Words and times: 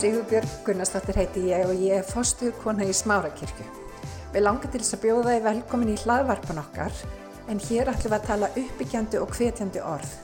Sigurbjörg 0.00 0.48
Gunnarsdóttir 0.64 1.18
heiti 1.20 1.40
ég 1.50 1.66
og 1.68 1.76
ég 1.76 1.98
er 1.98 2.06
fostuðkona 2.08 2.86
í 2.88 2.92
Smárakirkju. 2.96 3.66
Við 4.32 4.42
langar 4.46 4.70
til 4.72 4.78
þess 4.80 4.94
að 4.96 5.02
bjóða 5.02 5.32
þið 5.34 5.42
velkomin 5.44 5.90
í 5.92 5.96
hlaðvarpan 6.00 6.60
okkar 6.62 7.00
en 7.52 7.58
hér 7.66 7.90
ætlum 7.92 8.06
við 8.06 8.14
að 8.16 8.28
tala 8.30 8.48
uppbyggjandi 8.62 9.18
og 9.20 9.34
hvetjandi 9.36 9.82
orð. 9.84 10.14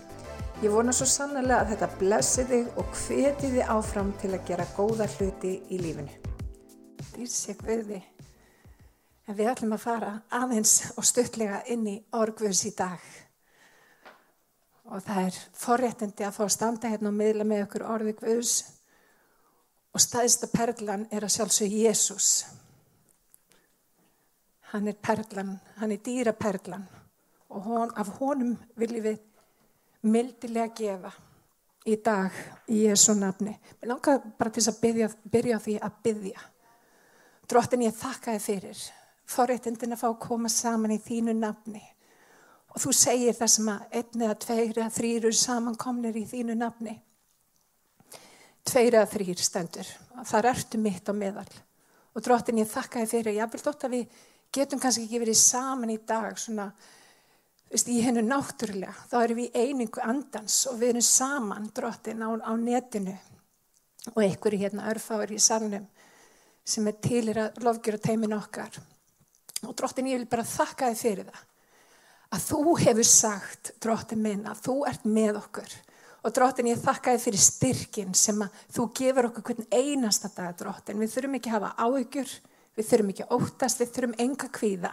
Ég 0.62 0.72
vona 0.72 0.94
svo 0.96 1.04
sannlega 1.10 1.58
að 1.58 1.74
þetta 1.74 1.88
blessi 2.00 2.44
þig 2.48 2.78
og 2.80 2.94
hveti 3.02 3.50
þið 3.52 3.72
áfram 3.74 4.14
til 4.22 4.30
að 4.30 4.46
gera 4.48 4.66
góða 4.78 5.08
hluti 5.12 5.50
í 5.68 5.80
lífinu. 5.82 6.14
Dýrsi 7.10 7.56
Guði, 7.60 8.00
en 9.28 9.36
við 9.36 9.50
ætlum 9.50 9.74
að 9.76 9.84
fara 9.84 10.14
aðeins 10.38 10.72
og 10.94 11.04
stuttlega 11.04 11.58
inn 11.74 11.84
í 11.90 11.98
orgvöðs 12.16 12.64
í 12.70 12.72
dag. 12.78 13.04
Og 14.88 15.04
það 15.04 15.20
er 15.26 15.42
forréttindi 15.66 16.24
að 16.24 16.34
fá 16.38 16.42
að 16.46 16.54
standa 16.56 16.94
hérna 16.94 17.12
og 17.12 17.20
miðla 17.20 17.44
með 17.44 17.66
okkur 17.66 17.86
orði 17.92 18.16
Guðs 18.22 18.54
Og 19.96 20.00
staðista 20.04 20.44
perlan 20.52 21.06
er 21.08 21.24
að 21.24 21.32
sjálfsög 21.32 21.72
Jésús. 21.72 22.26
Hann 24.74 24.90
er 24.90 24.96
perlan, 25.00 25.54
hann 25.78 25.94
er 25.94 26.02
dýra 26.04 26.34
perlan 26.36 26.84
og 27.48 27.62
hon, 27.64 27.92
af 27.96 28.10
honum 28.18 28.50
viljum 28.76 29.06
við 29.06 29.22
mildilega 30.04 30.74
gefa 30.76 31.14
í 31.88 31.96
dag 32.04 32.36
í 32.68 32.82
Jésu 32.82 33.14
nafni. 33.16 33.54
Mér 33.80 33.94
langar 33.94 34.20
bara 34.36 34.52
til 34.52 34.66
að 34.66 34.82
byrja, 34.82 35.08
byrja 35.32 35.62
því 35.64 35.78
að 35.88 35.96
byrja. 36.04 36.44
Drottin 37.48 37.86
ég 37.86 37.96
þakka 37.96 38.36
þið 38.36 38.46
fyrir. 38.50 38.84
Forréttindin 39.32 39.96
að 39.96 40.02
fá 40.02 40.08
að 40.10 40.20
koma 40.26 40.52
saman 40.52 40.92
í 40.92 41.00
þínu 41.00 41.38
nafni. 41.40 41.80
Og 42.74 42.84
þú 42.84 42.92
segir 43.00 43.40
það 43.40 43.54
sem 43.54 43.72
að 43.72 43.98
einn 44.02 44.28
eða 44.28 44.38
tveir 44.44 44.76
eða 44.76 44.92
þrýru 45.00 45.32
samankomnir 45.32 46.20
í 46.20 46.28
þínu 46.28 46.60
nafni 46.60 46.98
tveir 48.66 48.98
eða 48.98 49.08
þrýr 49.10 49.40
stendur. 49.42 49.88
Það 50.26 50.50
ertu 50.52 50.80
mitt 50.80 51.08
á 51.08 51.14
meðal. 51.16 51.48
Og 52.16 52.24
drottin 52.24 52.60
ég 52.62 52.70
þakka 52.70 53.02
þið 53.02 53.12
fyrir. 53.12 53.38
Ég 53.38 53.52
vil 53.52 53.62
dótt 53.64 53.86
að 53.86 53.96
við 53.96 54.20
getum 54.56 54.80
kannski 54.80 55.04
ekki 55.06 55.22
verið 55.22 55.38
saman 55.40 55.92
í 55.92 55.98
dag 56.08 56.38
svona, 56.40 56.66
veist, 57.70 57.90
í 57.92 58.00
hennu 58.04 58.24
náttúrulega. 58.24 58.94
Þá 59.10 59.16
erum 59.22 59.40
við 59.42 59.58
einingu 59.60 60.04
andans 60.04 60.62
og 60.70 60.78
við 60.80 60.94
erum 60.94 61.06
saman 61.08 61.70
drottin 61.76 62.24
á, 62.24 62.28
á 62.32 62.52
netinu 62.56 63.16
og 64.14 64.22
einhverju 64.22 64.62
hérna 64.62 64.86
örfáður 64.92 65.34
í 65.34 65.40
salnum 65.42 65.88
sem 66.66 66.86
er 66.88 66.96
tilir 67.02 67.38
að 67.42 67.60
lofgjur 67.62 67.98
og 67.98 68.06
teimin 68.06 68.36
okkar. 68.36 68.80
Og 69.66 69.74
drottin 69.76 70.08
ég 70.10 70.22
vil 70.22 70.30
bara 70.30 70.46
þakka 70.46 70.90
þið 70.92 71.02
fyrir 71.02 71.28
það. 71.28 71.44
Að 72.36 72.46
þú 72.48 72.72
hefur 72.82 73.06
sagt, 73.06 73.70
drottin 73.82 74.22
minn, 74.22 74.46
að 74.50 74.64
þú 74.64 74.74
ert 74.88 75.04
með 75.06 75.38
okkur 75.38 75.76
Og 76.26 76.32
dróttin 76.34 76.66
ég 76.66 76.80
þakka 76.82 77.12
þið 77.14 77.22
fyrir 77.22 77.42
styrkin 77.42 78.14
sem 78.18 78.40
að 78.42 78.62
þú 78.74 78.84
gefur 78.98 79.28
okkur 79.28 79.44
hvern 79.46 79.68
einasta 79.70 80.30
dag 80.34 80.56
dróttin. 80.58 80.98
Við 80.98 81.12
þurfum 81.12 81.36
ekki 81.38 81.52
að 81.52 81.54
hafa 81.54 81.84
áhyggjur, 81.86 82.32
við 82.74 82.88
þurfum 82.88 83.12
ekki 83.12 83.26
að 83.26 83.34
óttast, 83.36 83.82
við 83.82 83.92
þurfum 83.94 84.16
enga 84.24 84.48
kvíða. 84.58 84.90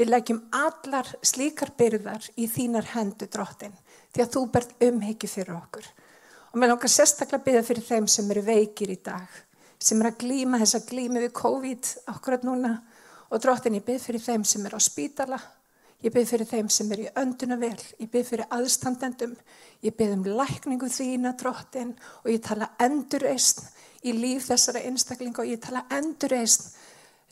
Við 0.00 0.08
leggjum 0.08 0.40
allar 0.56 1.12
slíkar 1.20 1.74
byrðar 1.76 2.30
í 2.40 2.48
þínar 2.48 2.88
hendu 2.94 3.28
dróttin 3.28 3.76
því 4.14 4.24
að 4.24 4.32
þú 4.32 4.44
bert 4.54 4.72
umhyggju 4.88 5.28
fyrir 5.28 5.54
okkur. 5.58 5.92
Og 6.52 6.60
mér 6.60 6.72
langar 6.72 6.92
sérstaklega 6.94 7.42
að 7.42 7.46
byrja 7.50 7.64
fyrir 7.68 7.88
þeim 7.90 8.08
sem 8.08 8.32
eru 8.32 8.48
veikir 8.48 8.92
í 8.92 9.00
dag, 9.04 9.28
sem 9.76 10.00
eru 10.00 10.08
að 10.08 10.20
glýma 10.24 10.60
þess 10.62 10.78
að 10.80 10.88
glýma 10.88 11.20
við 11.20 11.34
COVID 11.36 11.92
akkurat 12.14 12.48
núna 12.48 12.78
og 13.28 13.44
dróttin 13.44 13.76
ég 13.76 13.84
byrð 13.84 14.08
fyrir 14.08 14.24
þeim 14.24 14.48
sem 14.48 14.64
eru 14.68 14.80
á 14.80 14.82
spítala 14.84 15.38
Ég 16.02 16.10
byrð 16.10 16.32
fyrir 16.32 16.48
þeim 16.50 16.70
sem 16.72 16.90
er 16.94 17.04
í 17.04 17.10
önduna 17.20 17.56
vel, 17.60 17.76
ég 18.02 18.10
byrð 18.10 18.30
fyrir 18.32 18.48
aðstandendum, 18.50 19.36
ég 19.86 19.94
byrð 19.94 20.16
um 20.16 20.24
lækningu 20.40 20.88
þína 20.90 21.36
drottin 21.38 21.92
og 22.24 22.30
ég 22.32 22.42
tala 22.42 22.72
endurreist 22.82 23.62
í 24.02 24.14
líf 24.16 24.48
þessara 24.48 24.82
einstaklinga 24.88 25.44
og 25.44 25.50
ég 25.52 25.60
tala 25.62 25.84
endurreist 25.94 26.72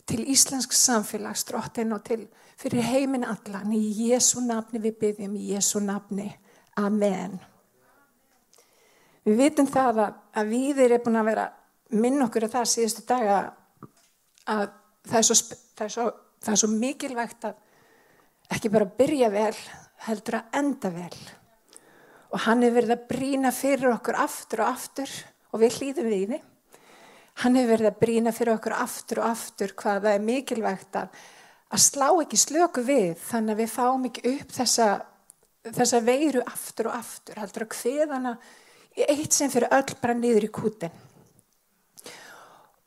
til 0.07 0.23
íslensk 0.31 0.71
samfélags 0.75 1.43
drottin 1.49 1.91
og 1.91 2.05
til 2.07 2.23
fyrir 2.61 2.85
heimin 2.87 3.25
allan 3.27 3.73
í 3.75 3.81
Jésu 4.07 4.43
nafni 4.45 4.79
við 4.79 4.99
byrðum 5.01 5.35
í 5.35 5.49
Jésu 5.51 5.81
nafni. 5.83 6.29
Amen. 6.79 7.39
Við 9.25 9.37
vitum 9.37 9.67
það 9.69 9.99
að, 10.05 10.13
að 10.39 10.53
viðir 10.55 10.95
er 10.95 11.03
búin 11.03 11.19
að 11.19 11.27
vera 11.29 11.49
minn 11.91 12.23
okkur 12.23 12.47
að 12.47 12.55
það 12.55 12.69
síðustu 12.71 13.03
daga 13.09 13.41
að 14.47 14.63
það 15.09 15.19
er 15.19 15.27
svo, 15.27 15.37
það 15.75 15.85
er 15.85 15.93
svo, 15.95 16.07
það 16.41 16.53
er 16.53 16.61
svo 16.63 16.71
mikilvægt 16.71 17.49
að 17.49 17.59
ekki 18.51 18.71
bara 18.71 18.87
byrja 18.97 19.29
vel, 19.31 19.55
heldur 20.07 20.39
að 20.39 20.57
enda 20.59 20.91
vel. 20.93 21.19
Og 22.31 22.39
hann 22.45 22.63
hefur 22.63 22.79
verið 22.79 22.95
að 22.95 23.05
brína 23.09 23.51
fyrir 23.55 23.91
okkur 23.91 24.17
aftur 24.23 24.63
og 24.63 24.71
aftur 24.71 25.11
og 25.51 25.61
við 25.61 25.77
hlýðum 25.77 26.09
við 26.09 26.17
í 26.17 26.25
því. 26.31 26.39
Hann 27.41 27.59
hefur 27.59 27.71
verið 27.73 27.89
að 27.89 28.01
brína 28.01 28.33
fyrir 28.35 28.55
okkur 28.55 28.75
aftur 28.77 29.21
og 29.21 29.29
aftur 29.31 29.75
hvað 29.81 30.01
það 30.05 30.15
er 30.15 30.25
mikilvægt 30.27 30.97
að, 30.99 31.21
að 31.71 31.83
slá 31.85 32.07
ekki 32.09 32.39
slöku 32.39 32.83
við 32.87 33.13
þannig 33.29 33.55
að 33.55 33.61
við 33.63 33.71
fáum 33.75 34.09
ekki 34.09 34.25
upp 34.33 34.57
þessa, 34.57 34.89
þessa 35.69 36.01
veiru 36.07 36.43
aftur 36.43 36.91
og 36.91 36.97
aftur. 36.99 37.39
Heldur 37.41 37.67
að 37.67 37.77
hviðana 37.79 38.35
í 38.97 39.07
eitt 39.07 39.35
sem 39.35 39.51
fyrir 39.51 39.71
öll 39.71 39.95
bara 40.01 40.17
niður 40.17 40.47
í 40.47 40.51
kútin. 40.51 40.99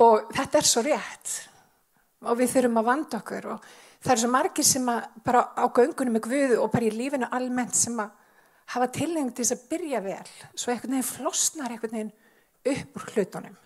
Og 0.04 0.28
þetta 0.34 0.60
er 0.60 0.68
svo 0.68 0.82
rétt 0.84 1.34
og 2.24 2.38
við 2.40 2.54
þurfum 2.54 2.80
að 2.80 2.88
vanda 2.88 3.20
okkur 3.20 3.50
og 3.54 3.66
það 4.04 4.12
er 4.14 4.20
svo 4.20 4.30
margir 4.32 4.66
sem 4.68 4.90
að 4.92 5.06
bara 5.24 5.46
á 5.56 5.64
göngunum 5.72 6.18
með 6.18 6.26
Guðu 6.28 6.60
og 6.60 6.70
bara 6.74 6.88
í 6.88 6.92
lífinu 6.92 7.30
almennt 7.32 7.76
sem 7.78 7.96
að 8.02 8.12
hafa 8.74 8.90
tilhengt 8.92 9.36
til 9.36 9.44
þess 9.44 9.56
að 9.56 9.66
byrja 9.72 10.00
vel. 10.04 10.28
Svo 10.52 10.72
einhvern 10.72 10.96
veginn 10.96 11.08
flosnar 11.08 11.72
einhvern 11.72 11.96
veginn 11.96 12.12
upp 12.74 13.00
úr 13.00 13.08
hlutunum. 13.14 13.56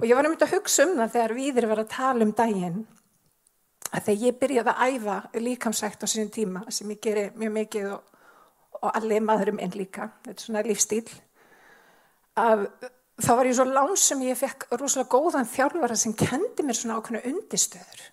Og 0.00 0.08
ég 0.08 0.18
var 0.18 0.26
um 0.26 0.34
þetta 0.34 0.48
að 0.48 0.56
hugsa 0.56 0.86
um 0.88 0.96
það 0.98 1.14
þegar 1.16 1.36
viðir 1.36 1.68
var 1.70 1.82
að 1.82 1.92
tala 1.92 2.26
um 2.26 2.32
daginn 2.36 2.80
að 3.92 4.06
þegar 4.06 4.24
ég 4.24 4.40
byrjaði 4.40 4.72
að 4.72 4.96
æfa 4.96 5.18
líkamsækt 5.46 6.04
á 6.04 6.06
sínum 6.08 6.32
tíma 6.32 6.64
sem 6.72 6.90
ég 6.90 7.02
geri 7.04 7.26
mjög 7.36 7.52
mikið 7.58 7.92
og, 7.92 8.16
og 8.80 8.88
allir 8.96 9.24
maðurum 9.24 9.60
en 9.62 9.76
líka 9.76 10.08
þetta 10.24 10.32
er 10.32 10.46
svona 10.46 10.64
lífstíl 10.66 11.04
að 12.40 12.64
þá 13.20 13.30
var 13.36 13.50
ég 13.50 13.58
svo 13.58 13.66
lánsum 13.68 14.24
ég 14.24 14.40
fekk 14.40 14.66
rosalega 14.72 15.12
góðan 15.12 15.50
þjálfara 15.52 15.98
sem 16.00 16.16
kendi 16.16 16.64
mér 16.64 16.78
svona 16.78 16.98
ákveðna 16.98 17.26
undistöður 17.28 18.06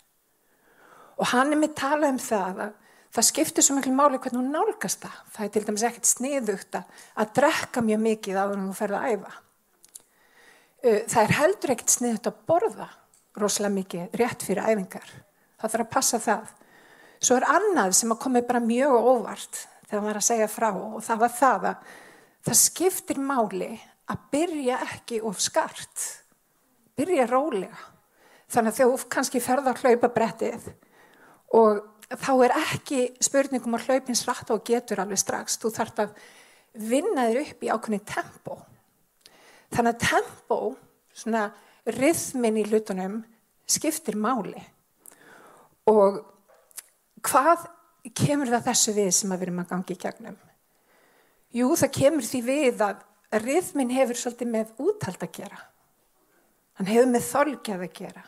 Og 1.19 1.31
hann 1.33 1.51
er 1.51 1.59
með 1.59 1.75
talað 1.79 2.13
um 2.13 2.21
það 2.23 2.61
að 2.65 2.75
það 3.15 3.27
skiptir 3.27 3.65
svo 3.65 3.75
miklu 3.75 3.93
máli 3.95 4.19
hvernig 4.21 4.39
hún 4.39 4.53
nálgast 4.53 5.01
það. 5.03 5.17
Það 5.33 5.45
er 5.45 5.53
til 5.55 5.63
dæmis 5.67 5.85
ekkert 5.89 6.09
sniðugt 6.09 6.77
að 6.79 7.33
drekka 7.39 7.83
mjög 7.83 8.03
mikið 8.05 8.39
á 8.39 8.43
því 8.45 8.59
hún 8.59 8.77
ferða 8.77 9.01
að 9.01 9.15
æfa. 9.15 9.33
Það 10.79 11.23
er 11.23 11.35
heldur 11.39 11.73
ekkert 11.73 11.95
sniðugt 11.95 12.29
að 12.29 12.39
borða 12.47 12.87
rosalega 13.39 13.75
mikið 13.75 14.17
rétt 14.21 14.45
fyrir 14.47 14.69
æfingar. 14.69 15.11
Það 15.59 15.73
þarf 15.73 15.85
að 15.85 15.93
passa 15.97 16.21
það. 16.23 16.55
Svo 17.19 17.35
er 17.35 17.49
annað 17.51 17.95
sem 17.97 18.13
að 18.13 18.21
komi 18.23 18.45
bara 18.47 18.63
mjög 18.63 18.95
óvart 18.95 19.63
þegar 19.89 20.03
maður 20.03 20.13
er 20.13 20.21
að 20.21 20.27
segja 20.29 20.51
frá 20.51 20.69
og 20.71 20.99
það 21.03 21.23
var 21.25 21.33
það 21.35 21.69
að 21.73 21.95
það 22.47 22.59
skiptir 22.61 23.19
máli 23.19 23.71
að 24.09 24.27
byrja 24.31 24.77
ekki 24.85 25.19
of 25.27 25.41
skart. 25.43 26.05
Byrja 26.95 27.25
rólega. 27.27 27.81
Þannig 28.49 28.71
að 28.71 28.79
þú 28.79 29.09
kannski 29.11 29.41
ferða 29.43 29.75
hlaupa 29.81 30.09
brettið 30.13 30.69
og 31.55 31.81
þá 32.09 32.31
er 32.45 32.55
ekki 32.57 33.01
spurningum 33.23 33.77
að 33.77 33.89
hlaupins 33.89 34.25
rætt 34.27 34.51
og 34.53 34.63
getur 34.65 35.01
alveg 35.03 35.21
strax. 35.21 35.57
Þú 35.61 35.71
þarf 35.75 36.03
að 36.05 36.13
vinna 36.89 37.27
þér 37.29 37.41
upp 37.43 37.65
í 37.65 37.71
ákveðni 37.73 38.01
tempo. 38.07 38.59
Þannig 39.69 39.95
að 39.95 40.05
tempo, 40.05 40.59
svona 41.13 41.49
rithmin 41.89 42.57
í 42.57 42.65
hlutunum, 42.69 43.19
skiptir 43.69 44.17
máli. 44.17 44.61
Og 45.89 46.21
hvað 47.25 47.67
kemur 48.17 48.49
það 48.49 48.69
þessu 48.69 48.95
við 48.97 49.11
sem 49.15 49.33
að 49.33 49.41
við 49.41 49.49
erum 49.49 49.61
að 49.63 49.71
gangi 49.73 49.95
í 49.95 50.01
gegnum? 50.01 50.39
Jú, 51.53 51.69
það 51.77 51.95
kemur 51.97 52.25
því 52.25 52.41
við 52.45 52.83
að 52.85 53.05
rithmin 53.45 53.93
hefur 53.93 54.17
svolítið 54.17 54.51
með 54.53 54.73
úthald 54.81 55.23
að 55.25 55.33
gera. 55.37 55.61
Hann 56.77 56.89
hefur 56.89 57.09
með 57.13 57.25
þolgjað 57.29 57.85
að 57.85 57.95
gera. 57.97 58.25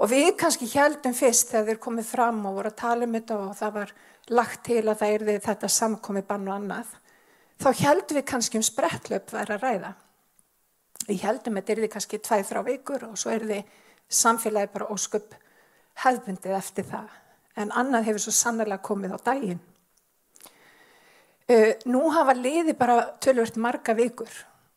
Og 0.00 0.08
við 0.08 0.30
kannski 0.40 0.64
heldum 0.72 1.12
fyrst 1.12 1.50
þegar 1.52 1.66
þeir 1.68 1.80
komið 1.84 2.06
fram 2.08 2.38
og 2.48 2.56
voru 2.56 2.70
að 2.70 2.78
tala 2.80 3.04
um 3.04 3.16
þetta 3.18 3.36
og 3.36 3.50
það 3.58 3.74
var 3.74 3.90
lagt 4.32 4.62
til 4.64 4.80
að 4.86 4.96
það 5.02 5.14
erði 5.16 5.34
þetta 5.44 5.72
samkomi 5.74 6.22
bann 6.24 6.48
og 6.48 6.54
annað. 6.56 6.94
Þá 7.60 7.68
heldum 7.82 8.16
við 8.16 8.26
kannski 8.30 8.56
um 8.56 8.64
sprettlöp 8.64 9.34
verið 9.34 9.56
að 9.58 9.66
ræða. 9.66 9.92
Við 11.04 11.22
heldum 11.26 11.56
að 11.56 11.60
þetta 11.60 11.74
erði 11.76 11.92
kannski 11.92 12.22
tvæð 12.24 12.44
frá 12.48 12.60
vikur 12.64 13.06
og 13.10 13.20
svo 13.20 13.34
erði 13.34 13.60
samfélagi 14.08 14.72
bara 14.72 14.88
ósköp 14.94 15.34
hefðbundið 16.00 16.56
eftir 16.56 16.88
það. 16.88 17.10
En 17.60 17.74
annað 17.76 18.08
hefur 18.08 18.24
svo 18.24 18.32
sannlega 18.32 18.80
komið 18.80 19.16
á 19.16 19.18
daginn. 19.26 19.60
Uh, 21.50 21.74
nú 21.90 22.06
hafa 22.14 22.32
liði 22.38 22.72
bara 22.78 23.02
tölvört 23.20 23.58
marga 23.60 23.92
vikur 23.98 24.30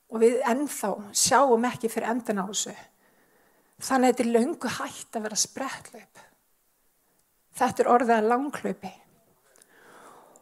og 0.09 0.19
við 0.19 0.41
ennþá 0.49 0.89
sjáum 1.15 1.69
ekki 1.69 1.91
fyrir 1.93 2.11
endan 2.11 2.41
á 2.43 2.45
þessu. 2.49 2.73
Þannig 3.83 4.07
að 4.07 4.13
þetta 4.13 4.23
er 4.23 4.33
löngu 4.37 4.69
hægt 4.77 5.17
að 5.17 5.25
vera 5.27 5.39
sprettlaup. 5.39 6.21
Þetta 7.53 7.83
er 7.83 7.89
orðið 7.93 8.15
að 8.15 8.29
langklaupi. 8.31 8.91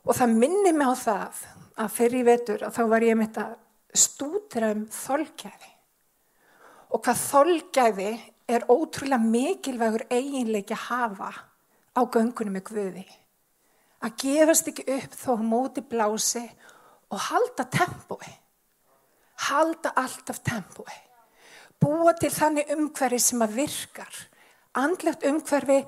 Og 0.06 0.18
það 0.18 0.38
minni 0.44 0.74
mig 0.74 0.88
á 0.88 0.96
það 0.98 1.42
að 1.82 1.94
fyrir 1.96 2.20
í 2.22 2.28
vetur 2.28 2.66
að 2.66 2.78
þá 2.78 2.82
var 2.94 3.06
ég 3.06 3.18
með 3.18 3.32
þetta 3.32 4.02
stúdra 4.02 4.72
um 4.76 4.84
þolkjæði. 4.94 5.72
og 6.92 7.00
hvað 7.06 7.20
þolgæði 7.22 8.12
er 8.52 8.66
ótrúlega 8.68 9.24
mikilvægur 9.24 10.04
eiginleiki 10.12 10.76
að 10.76 10.88
hafa 10.90 11.30
á 11.96 12.02
göngunum 12.04 12.58
með 12.58 12.66
Guði. 12.68 13.06
Að 14.02 14.18
gefast 14.24 14.68
ekki 14.68 14.88
upp 14.98 15.16
þó 15.16 15.30
að 15.38 15.46
móti 15.48 15.84
blási 15.88 16.44
og 17.12 17.24
halda 17.30 17.68
tempói. 17.72 18.32
Halda 19.48 19.94
alltaf 19.96 20.42
tempói. 20.44 20.98
Búa 21.82 22.14
til 22.20 22.32
þannig 22.34 22.72
umhverfi 22.76 23.20
sem 23.20 23.42
að 23.42 23.56
virkar. 23.60 24.18
Andlegt 24.78 25.26
umhverfi, 25.28 25.80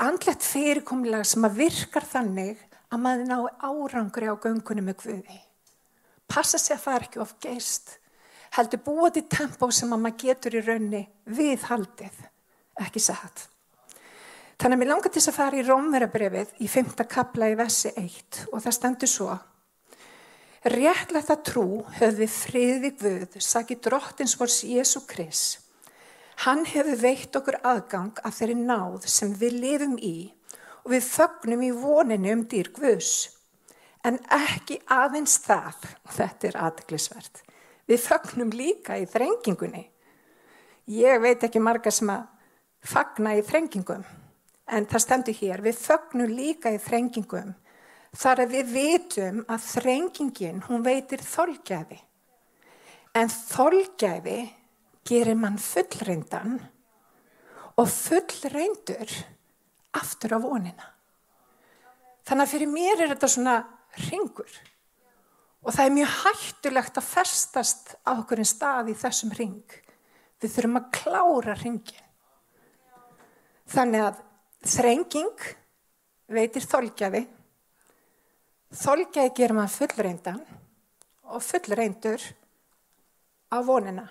andlegt 0.00 0.46
fyrirkomulega 0.46 1.26
sem 1.26 1.44
að 1.44 1.58
virkar 1.64 2.06
þannig 2.08 2.60
að 2.90 3.02
maður 3.04 3.26
ná 3.30 3.38
árangri 3.60 4.30
á 4.30 4.34
göngunum 4.40 4.86
með 4.88 5.02
Guði. 5.02 5.40
Passa 6.30 6.58
sér 6.58 6.78
að 6.78 6.84
það 6.84 6.96
er 6.96 7.08
ekki 7.08 7.24
of 7.24 7.34
geist 7.42 7.96
heldur 8.56 8.82
búið 8.84 9.16
til 9.18 9.26
tempó 9.36 9.70
sem 9.74 9.92
að 9.94 10.02
maður 10.04 10.20
getur 10.24 10.58
í 10.58 10.64
raunni 10.64 11.02
við 11.30 11.66
haldið, 11.68 12.16
ekki 12.82 13.02
satt. 13.02 13.46
Þannig 14.60 14.76
að 14.76 14.80
mér 14.82 14.90
langar 14.90 15.14
til 15.14 15.22
að 15.22 15.36
fara 15.36 15.56
í 15.56 15.64
Rómverabrefið 15.64 16.56
í 16.60 16.68
5. 16.68 16.90
kapla 17.08 17.48
í 17.52 17.56
vessi 17.56 17.92
1 17.96 18.42
og 18.50 18.58
það 18.60 18.76
stendur 18.76 19.10
svo. 19.10 19.36
Réttlega 20.60 21.24
það 21.24 21.44
trú 21.48 21.66
höfði 21.96 22.26
friði 22.28 22.88
Guð, 23.00 23.36
saki 23.40 23.78
drottins 23.80 24.34
vors 24.36 24.58
Jésu 24.60 25.00
Kris. 25.08 25.56
Hann 26.44 26.66
hefur 26.68 26.98
veitt 27.00 27.36
okkur 27.36 27.56
aðgang 27.64 28.20
að 28.20 28.34
þeirri 28.36 28.56
náð 28.58 29.06
sem 29.08 29.32
við 29.40 29.56
lifum 29.62 29.94
í 29.96 30.34
og 30.84 30.92
við 30.92 31.06
fögnum 31.08 31.64
í 31.64 31.70
voninu 31.72 32.34
um 32.34 32.42
dýr 32.44 32.68
Guðs. 32.76 33.30
En 34.04 34.18
ekki 34.28 34.76
aðeins 34.84 35.38
það, 35.46 35.80
og 36.04 36.12
þetta 36.18 36.48
er 36.48 36.60
aðeglisvert, 36.68 37.42
Við 37.88 38.04
fagnum 38.04 38.52
líka 38.54 39.00
í 39.00 39.06
þrengingunni. 39.08 39.88
Ég 40.86 41.20
veit 41.24 41.42
ekki 41.42 41.58
marga 41.58 41.90
sem 41.90 42.12
að 42.12 42.28
fagna 42.84 43.32
í 43.34 43.42
þrengingum, 43.42 44.04
en 44.68 44.86
það 44.86 45.02
stendur 45.02 45.40
hér, 45.40 45.64
við 45.64 45.80
fagnum 45.80 46.30
líka 46.30 46.70
í 46.70 46.78
þrengingum 46.78 47.56
þar 48.16 48.44
að 48.44 48.54
við 48.56 48.72
vitum 48.74 49.42
að 49.46 49.66
þrengingin, 49.66 50.62
hún 50.66 50.84
veitir 50.86 51.22
þolgæfi. 51.24 51.98
En 53.14 53.30
þolgæfi 53.30 54.40
gerir 55.06 55.38
mann 55.38 55.58
fullreindan 55.58 56.58
og 57.78 57.88
fullreindur 57.90 59.14
aftur 59.96 60.36
á 60.36 60.38
vonina. 60.42 60.90
Þannig 62.26 62.46
að 62.46 62.52
fyrir 62.52 62.70
mér 62.70 63.00
er 63.00 63.14
þetta 63.14 63.30
svona 63.30 63.56
ringur. 64.10 64.50
Og 65.60 65.74
það 65.74 65.86
er 65.86 65.96
mjög 65.96 66.12
hættulegt 66.20 67.00
að 67.00 67.08
ferstast 67.08 67.94
á 68.06 68.14
okkur 68.14 68.40
en 68.40 68.48
stað 68.48 68.92
í 68.92 68.96
þessum 68.96 69.32
ring. 69.36 69.74
Við 70.40 70.54
þurfum 70.54 70.78
að 70.78 70.86
klára 70.96 71.56
ringin. 71.58 72.06
Þannig 73.70 74.06
að 74.06 74.22
þrenging 74.70 75.44
veitir 76.30 76.64
þolgjafi. 76.64 77.24
Þolgjafi 78.70 79.32
gerir 79.34 79.56
maður 79.56 79.72
fullreindan 79.80 80.42
og 81.34 81.42
fullreindur 81.42 82.22
á 83.50 83.58
vonina. 83.66 84.04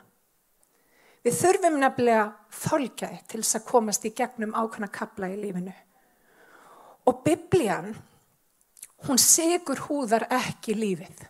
Við 1.24 1.38
þurfum 1.38 1.78
nefnilega 1.80 2.26
þolgjafi 2.52 3.22
til 3.32 3.40
þess 3.40 3.60
að 3.60 3.66
komast 3.70 4.08
í 4.08 4.12
gegnum 4.16 4.52
ákveðna 4.56 4.92
kabla 4.92 5.32
í 5.32 5.40
lífinu. 5.40 5.76
Og 7.08 7.24
biblían, 7.24 7.94
hún 9.08 9.24
segur 9.24 9.80
húðar 9.88 10.28
ekki 10.28 10.76
lífið. 10.76 11.24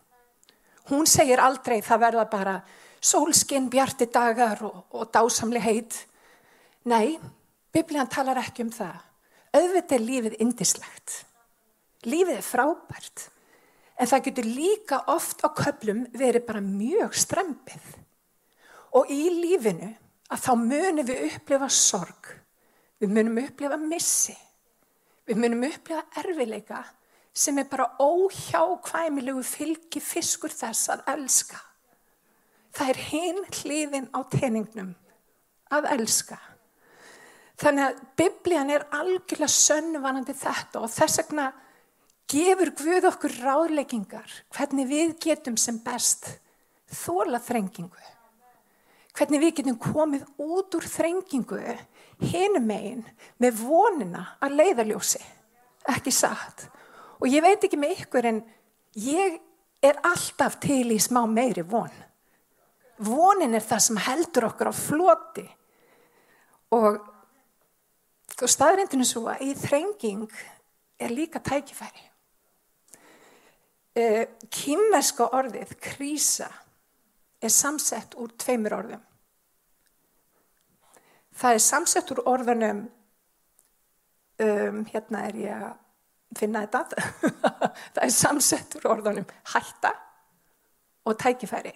Hún 0.90 1.06
segir 1.06 1.42
aldrei 1.42 1.84
það 1.86 2.04
verða 2.08 2.26
bara 2.34 2.58
sólskinn, 2.98 3.70
bjarti 3.70 4.10
dagar 4.10 4.66
og, 4.66 4.84
og 4.90 5.14
dásamli 5.14 5.62
heit. 5.62 6.02
Nei, 6.90 7.20
biblíðan 7.70 8.10
talar 8.10 8.42
ekki 8.42 8.66
um 8.66 8.74
það. 8.74 8.98
Auðvitað 9.54 10.00
er 10.00 10.08
lífið 10.10 10.42
indislegt. 10.42 11.24
Lífið 12.08 12.38
er 12.38 12.46
frábært. 12.46 13.26
En 14.00 14.08
það 14.08 14.28
getur 14.30 14.48
líka 14.48 15.02
oft 15.12 15.44
á 15.44 15.52
köplum 15.52 16.06
verið 16.16 16.46
bara 16.48 16.62
mjög 16.64 17.18
strempið. 17.20 17.88
Og 18.96 19.12
í 19.12 19.26
lífinu 19.42 19.90
að 20.32 20.46
þá 20.46 20.52
munum 20.62 21.10
við 21.10 21.26
upplifa 21.34 21.68
sorg. 21.74 22.30
Við 23.00 23.12
munum 23.16 23.42
upplifa 23.44 23.80
missi. 23.82 24.36
Við 25.28 25.42
munum 25.44 25.68
upplifa 25.68 26.06
erfileika 26.22 26.84
sem 27.40 27.60
er 27.62 27.68
bara 27.70 27.92
óhjákvæmilegu 28.02 29.44
fylgi 29.46 30.02
fiskur 30.04 30.52
þess 30.52 30.90
að 30.92 31.04
elska. 31.14 31.60
Það 32.76 32.90
er 32.94 33.00
hinn 33.10 33.40
hliðin 33.60 34.10
á 34.16 34.20
teningnum 34.32 34.94
að 35.74 35.88
elska. 35.94 36.40
Þannig 37.60 37.86
að 37.86 38.04
biblían 38.20 38.72
er 38.72 38.86
algjörlega 38.96 39.52
sönnvanandi 39.52 40.36
þetta 40.38 40.84
og 40.86 40.94
þess 40.94 41.20
vegna 41.22 41.50
gefur 42.30 42.72
Guð 42.78 43.08
okkur 43.10 43.36
ráðleggingar 43.42 44.32
hvernig 44.54 44.90
við 44.90 45.16
getum 45.24 45.58
sem 45.58 45.80
best 45.84 46.30
þóla 46.90 47.42
þrengingu. 47.42 48.08
Hvernig 49.18 49.42
við 49.42 49.56
getum 49.60 49.80
komið 49.82 50.26
út 50.40 50.76
úr 50.78 50.86
þrengingu 50.88 51.60
hinum 52.30 52.66
megin 52.70 53.04
með 53.42 53.64
vonina 53.64 54.26
að 54.44 54.58
leiðaljósi. 54.60 55.22
Ekki 55.90 56.14
satt. 56.14 56.68
Og 57.20 57.28
ég 57.32 57.44
veit 57.44 57.64
ekki 57.66 57.80
með 57.80 58.04
ykkur 58.04 58.30
en 58.30 58.42
ég 59.00 59.40
er 59.84 60.00
alltaf 60.08 60.60
til 60.64 60.92
í 60.94 61.00
smá 61.02 61.24
meiri 61.28 61.64
von. 61.68 61.92
Vonin 63.00 63.56
er 63.56 63.64
það 63.64 63.86
sem 63.86 64.02
heldur 64.04 64.50
okkur 64.50 64.72
á 64.72 64.74
floti. 64.76 65.46
Og 66.76 67.00
staðrindinu 68.44 69.08
svo 69.08 69.26
að 69.32 69.48
í 69.48 69.56
þrenging 69.58 70.28
er 71.00 71.16
líka 71.16 71.40
tækifæri. 71.44 72.09
Eh, 73.98 74.28
Kýmverska 74.54 75.32
orðið, 75.34 75.74
krísa, 75.82 76.50
er 77.42 77.52
samsett 77.54 78.14
úr 78.20 78.34
tveimur 78.38 78.76
orðum. 78.78 79.02
Það 81.40 81.56
er 81.56 81.64
samsett 81.64 82.12
úr 82.14 82.22
orðunum, 82.28 82.82
um, 84.44 84.82
hérna 84.92 85.24
er 85.30 85.38
ég 85.40 85.68
að 85.70 86.40
finna 86.40 86.66
þetta. 86.66 87.08
Það 87.96 88.02
er 88.04 88.14
samsettur 88.14 88.90
orðanum 88.92 89.30
hætta 89.54 89.94
og 91.08 91.16
tækifæri. 91.18 91.72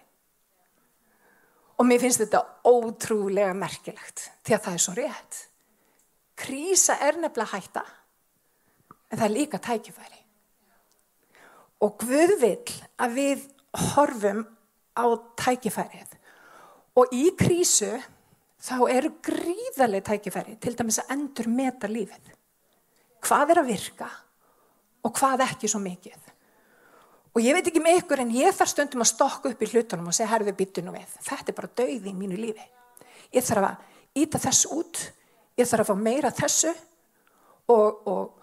Og 1.79 1.87
mér 1.87 2.03
finnst 2.03 2.21
þetta 2.21 2.43
ótrúlega 2.69 3.55
merkilegt 3.57 4.27
því 4.45 4.57
að 4.57 4.65
það 4.67 4.75
er 4.75 4.83
svo 4.83 4.93
rétt. 4.99 5.39
Krísa 6.37 6.99
er 7.01 7.17
nefnilega 7.17 7.55
hætta 7.55 7.85
en 9.09 9.17
það 9.17 9.25
er 9.25 9.33
líka 9.33 9.61
tækifæri 9.63 10.22
og 11.83 11.95
Guð 12.01 12.35
vil 12.41 12.57
að 13.03 13.15
við 13.17 13.45
horfum 13.93 14.43
á 14.95 15.05
tækifærið 15.39 16.17
og 16.99 17.15
í 17.15 17.25
krísu 17.37 17.91
þá 18.63 18.75
eru 18.93 19.15
gríðarlega 19.25 20.13
tækifæri 20.13 20.55
til 20.61 20.75
dæmis 20.77 21.01
að 21.01 21.15
endur 21.17 21.49
meta 21.51 21.89
lífið 21.91 22.31
hvað 23.23 23.53
er 23.53 23.61
að 23.61 23.71
virka 23.71 24.09
og 25.03 25.15
hvað 25.17 25.43
ekki 25.47 25.69
svo 25.71 25.81
mikið. 25.83 26.19
Og 27.33 27.41
ég 27.41 27.55
veit 27.57 27.67
ekki 27.67 27.81
með 27.81 28.03
ykkur 28.03 28.21
en 28.23 28.35
ég 28.35 28.53
þarf 28.55 28.71
stundum 28.71 29.03
að 29.03 29.09
stokka 29.09 29.51
upp 29.51 29.63
í 29.65 29.69
hlutunum 29.71 30.11
og 30.11 30.15
segja 30.15 30.29
herðu 30.35 30.53
byttunum 30.57 30.95
við. 30.95 31.15
Þetta 31.25 31.49
er 31.49 31.57
bara 31.57 31.71
dauði 31.79 32.11
í 32.11 32.15
mínu 32.15 32.37
lífi. 32.37 32.67
Ég 33.33 33.45
þarf 33.47 33.69
að 33.71 34.21
íta 34.21 34.41
þess 34.43 34.67
út, 34.75 35.01
ég 35.57 35.69
þarf 35.69 35.87
að 35.87 35.89
fá 35.89 36.03
meira 36.05 36.31
þessu 36.35 36.71
og, 37.73 38.03
og, 38.05 38.42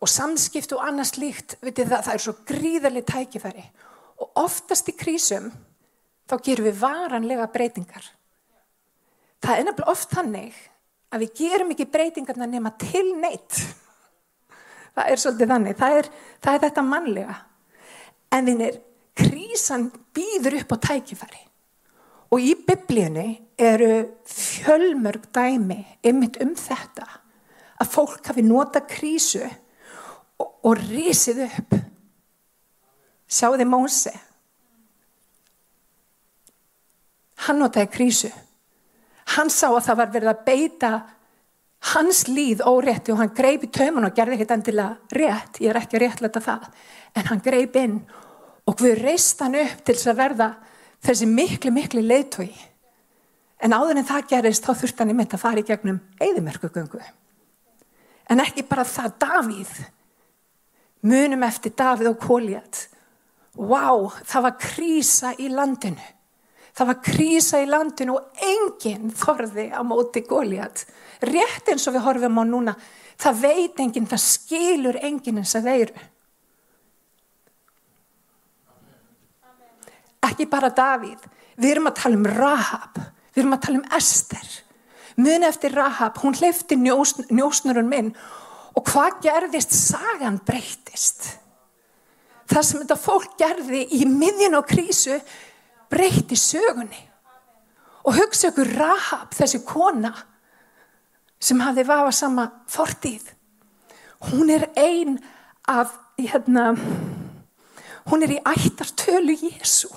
og 0.00 0.10
samskipt 0.10 0.74
og 0.76 0.84
annars 0.84 1.14
líkt, 1.16 1.56
það, 1.62 1.96
það 2.04 2.12
er 2.14 2.24
svo 2.24 2.36
gríðarlega 2.48 3.12
tækifæri. 3.14 3.64
Og 4.20 4.42
oftast 4.44 4.90
í 4.92 4.96
krísum 4.96 5.50
þá 6.28 6.36
gerum 6.44 6.68
við 6.68 6.78
varanlega 6.80 7.48
breytingar. 7.52 8.12
Það 9.44 9.58
er 9.58 9.66
nefnilega 9.68 9.92
oft 9.92 10.12
þannig 10.12 10.62
að 11.14 11.24
við 11.24 11.34
gerum 11.40 11.72
ekki 11.72 11.88
breytingarna 11.92 12.48
nema 12.50 12.72
til 12.80 13.08
neitt 13.20 13.60
það 14.96 15.12
er 15.12 15.20
svolítið 15.20 15.52
þannig, 15.52 15.76
það 15.80 15.98
er, 16.00 16.08
það 16.44 16.54
er 16.54 16.62
þetta 16.64 16.84
mannlega. 16.86 17.36
En 18.36 18.48
þínir, 18.48 18.78
krísan 19.16 19.90
býður 20.16 20.58
upp 20.62 20.74
á 20.76 20.76
tækifæri. 20.88 21.42
Og 22.34 22.42
í 22.42 22.54
biblíunni 22.66 23.28
eru 23.60 23.92
fjölmörg 24.26 25.28
dæmi 25.34 25.78
ymmit 26.06 26.40
um 26.42 26.56
þetta. 26.58 27.06
Að 27.76 27.92
fólk 27.92 28.32
hafi 28.32 28.42
nota 28.44 28.82
krísu 28.88 29.44
og, 30.42 30.48
og 30.66 30.80
risið 30.80 31.44
upp. 31.46 31.76
Sjáði 33.26 33.66
Móse. 33.68 34.12
Hann 37.46 37.60
notaði 37.60 37.90
krísu. 37.92 38.30
Hann 39.36 39.50
sá 39.50 39.68
að 39.72 39.84
það 39.88 40.00
var 40.00 40.12
verið 40.14 40.32
að 40.32 40.44
beita 40.46 40.92
hans 41.92 42.24
líð 42.30 42.62
órétti 42.66 43.12
og 43.12 43.20
hann 43.20 43.34
greip 43.36 43.66
í 43.66 43.72
taumun 43.72 44.06
og 44.08 44.14
gerði 44.16 44.38
ekkert 44.38 44.54
endilega 44.56 45.18
rétt, 45.18 45.60
ég 45.60 45.70
er 45.70 45.80
ekki 45.80 45.98
að 45.98 46.04
réttlæta 46.06 46.42
það, 46.42 46.64
en 47.14 47.28
hann 47.30 47.42
greip 47.44 47.76
inn 47.78 47.98
og 48.66 48.80
við 48.82 49.02
reist 49.02 49.42
hann 49.44 49.58
upp 49.60 49.84
til 49.84 49.94
þess 49.94 50.10
að 50.10 50.22
verða 50.22 50.48
þessi 51.06 51.28
miklu, 51.30 51.74
miklu 51.74 52.02
leiðtói. 52.02 52.48
En 53.62 53.74
áður 53.76 54.00
en 54.00 54.08
það 54.08 54.26
gerist 54.32 54.66
þá 54.66 54.72
þurfti 54.72 55.02
hann 55.02 55.12
í 55.12 55.18
mitt 55.20 55.36
að 55.36 55.42
fara 55.42 55.62
í 55.62 55.66
gegnum 55.66 56.00
eðimerkugöngu. 56.22 57.02
En 58.30 58.42
ekki 58.42 58.66
bara 58.66 58.84
það, 58.88 59.14
Davíð. 59.22 59.76
Munum 61.06 61.44
eftir 61.46 61.74
Davíð 61.76 62.10
og 62.10 62.20
Kóliat. 62.22 62.86
Vá, 63.56 63.88
það 64.26 64.46
var 64.46 64.56
krísa 64.60 65.32
í 65.38 65.48
landinu. 65.52 66.12
Það 66.76 66.90
var 66.90 66.98
krísa 67.04 67.60
í 67.62 67.68
landinu 67.68 68.16
og 68.18 68.42
enginn 68.44 69.12
þorði 69.16 69.70
á 69.72 69.80
móti 69.86 70.24
Kóliat. 70.26 70.84
Rétt 71.24 71.70
eins 71.72 71.86
og 71.88 71.96
við 71.96 72.04
horfum 72.04 72.42
á 72.42 72.44
núna, 72.44 72.74
það 73.16 73.40
veit 73.46 73.80
enginn, 73.80 74.08
það 74.10 74.22
skilur 74.24 74.98
enginn 75.00 75.40
eins 75.40 75.54
að 75.56 75.70
veiru. 75.70 76.04
Ekki 80.26 80.48
bara 80.50 80.72
Davíð, 80.74 81.22
við 81.56 81.70
erum 81.70 81.88
að 81.88 81.98
tala 82.02 82.18
um 82.18 82.26
Rahab, 82.28 82.98
við 83.32 83.44
erum 83.44 83.56
að 83.56 83.62
tala 83.68 83.80
um 83.80 83.90
Ester. 83.96 84.48
Muni 85.16 85.48
eftir 85.48 85.72
Rahab, 85.72 86.18
hún 86.20 86.36
hleyfti 86.36 86.76
njós, 86.76 87.14
njósnurinn 87.30 87.88
minn 87.88 88.10
og 88.76 88.86
hvað 88.86 89.20
gerðist? 89.24 89.74
Sagan 89.74 90.38
breytist. 90.46 91.28
Það 92.46 92.66
sem 92.68 92.82
þetta 92.82 92.98
fólk 93.00 93.36
gerði 93.40 93.82
í 93.96 94.04
miðjun 94.06 94.58
og 94.60 94.66
krísu 94.68 95.18
breyti 95.90 96.38
sögunni. 96.38 97.00
Og 98.06 98.14
hugsa 98.20 98.52
ykkur 98.52 98.70
Rahab, 98.78 99.32
þessi 99.34 99.64
kona 99.66 100.12
sem 101.42 101.58
hafði 101.60 101.86
vafa 101.88 102.12
sama 102.14 102.46
fortíð. 102.70 103.24
Hún 104.30 104.50
er 104.54 104.68
ein 104.78 105.18
af, 105.68 105.90
hérna, 106.20 106.70
hún 108.06 108.22
er 108.22 108.36
í 108.36 108.42
ættartölu 108.46 109.34
Jésu 109.40 109.90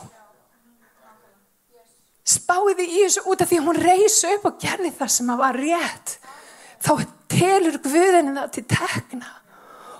spáði 2.29 2.85
þessu 2.85 3.23
út 3.29 3.41
af 3.41 3.49
því 3.49 3.61
hún 3.65 3.79
reysi 3.79 4.29
upp 4.35 4.49
og 4.49 4.59
gerði 4.61 4.91
það 4.97 5.11
sem 5.15 5.31
að 5.33 5.41
var 5.41 5.57
rétt 5.57 6.15
þá 6.83 6.91
telur 7.39 7.79
Guðinu 7.83 8.35
það 8.35 8.51
til 8.55 8.65
tekna 8.69 9.31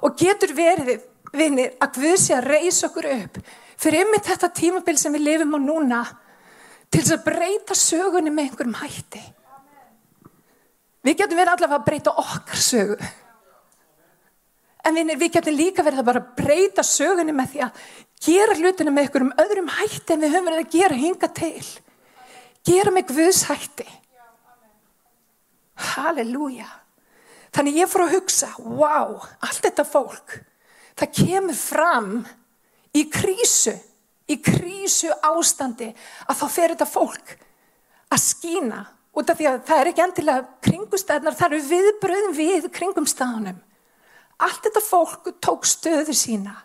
og 0.04 0.16
getur 0.20 0.54
verið 0.56 1.02
vinir 1.36 1.76
að 1.82 2.00
Guð 2.00 2.16
sé 2.20 2.36
að 2.38 2.50
reysa 2.54 2.90
okkur 2.90 3.10
upp 3.14 3.40
fyrir 3.80 4.06
yfir 4.06 4.26
þetta 4.28 4.52
tímabil 4.60 4.98
sem 5.00 5.16
við 5.16 5.26
lifum 5.26 5.56
á 5.56 5.60
núna 5.64 6.02
til 6.90 7.02
þess 7.02 7.16
að 7.16 7.26
breyta 7.28 7.78
sögunni 7.78 8.34
með 8.34 8.50
einhverjum 8.50 8.78
hætti. 8.80 9.22
Við 11.06 11.20
getum 11.22 11.40
verið 11.40 11.54
allavega 11.54 11.78
að 11.80 11.86
breyta 11.86 12.14
okkar 12.20 12.60
sögu. 12.60 12.98
En 14.84 14.98
vinir, 14.98 15.20
við 15.20 15.36
getum 15.36 15.56
líka 15.56 15.86
verið 15.86 16.02
að 16.02 16.10
bara 16.10 16.26
breyta 16.40 16.84
sögunni 16.84 17.36
með 17.36 17.54
því 17.54 17.64
að 17.68 17.84
gera 18.26 18.58
hlutinu 18.58 18.96
með 18.96 19.06
einhverjum 19.06 19.32
öðrum 19.46 19.72
hætti 19.78 20.16
en 20.16 20.26
við 20.26 20.34
höfum 20.34 20.50
verið 20.50 20.66
að 20.66 20.76
gera 20.76 21.00
hinga 21.00 21.32
til. 21.40 21.70
Gera 22.68 22.92
mig 22.92 23.08
Guðshætti 23.08 23.88
Halleluja 25.80 26.68
þannig 27.56 27.82
ég 27.82 27.92
fór 27.92 28.06
að 28.06 28.16
hugsa 28.18 28.50
wow, 28.62 29.20
allt 29.42 29.64
þetta 29.66 29.86
fólk 29.88 30.40
það 31.00 31.16
kemur 31.22 31.58
fram 31.58 32.14
í 32.96 33.06
krísu 33.12 33.76
í 34.30 34.38
krísu 34.44 35.10
ástandi 35.26 35.90
að 36.28 36.42
þá 36.42 36.46
fer 36.54 36.74
þetta 36.74 36.90
fólk 36.90 37.36
að 38.10 38.24
skína 38.24 38.84
út 39.18 39.32
af 39.32 39.40
því 39.40 39.50
að 39.50 39.60
það 39.68 39.82
er 39.82 39.90
ekki 39.92 40.04
endilega 40.06 40.46
kringumstæðnar, 40.66 41.38
það 41.38 41.50
eru 41.50 41.62
viðbröðum 41.70 42.36
við 42.38 42.68
kringumstæðunum. 42.76 43.60
Allt 44.40 44.66
þetta 44.68 44.84
fólk 44.86 45.30
tók 45.44 45.68
stöðu 45.68 46.16
sína 46.16 46.56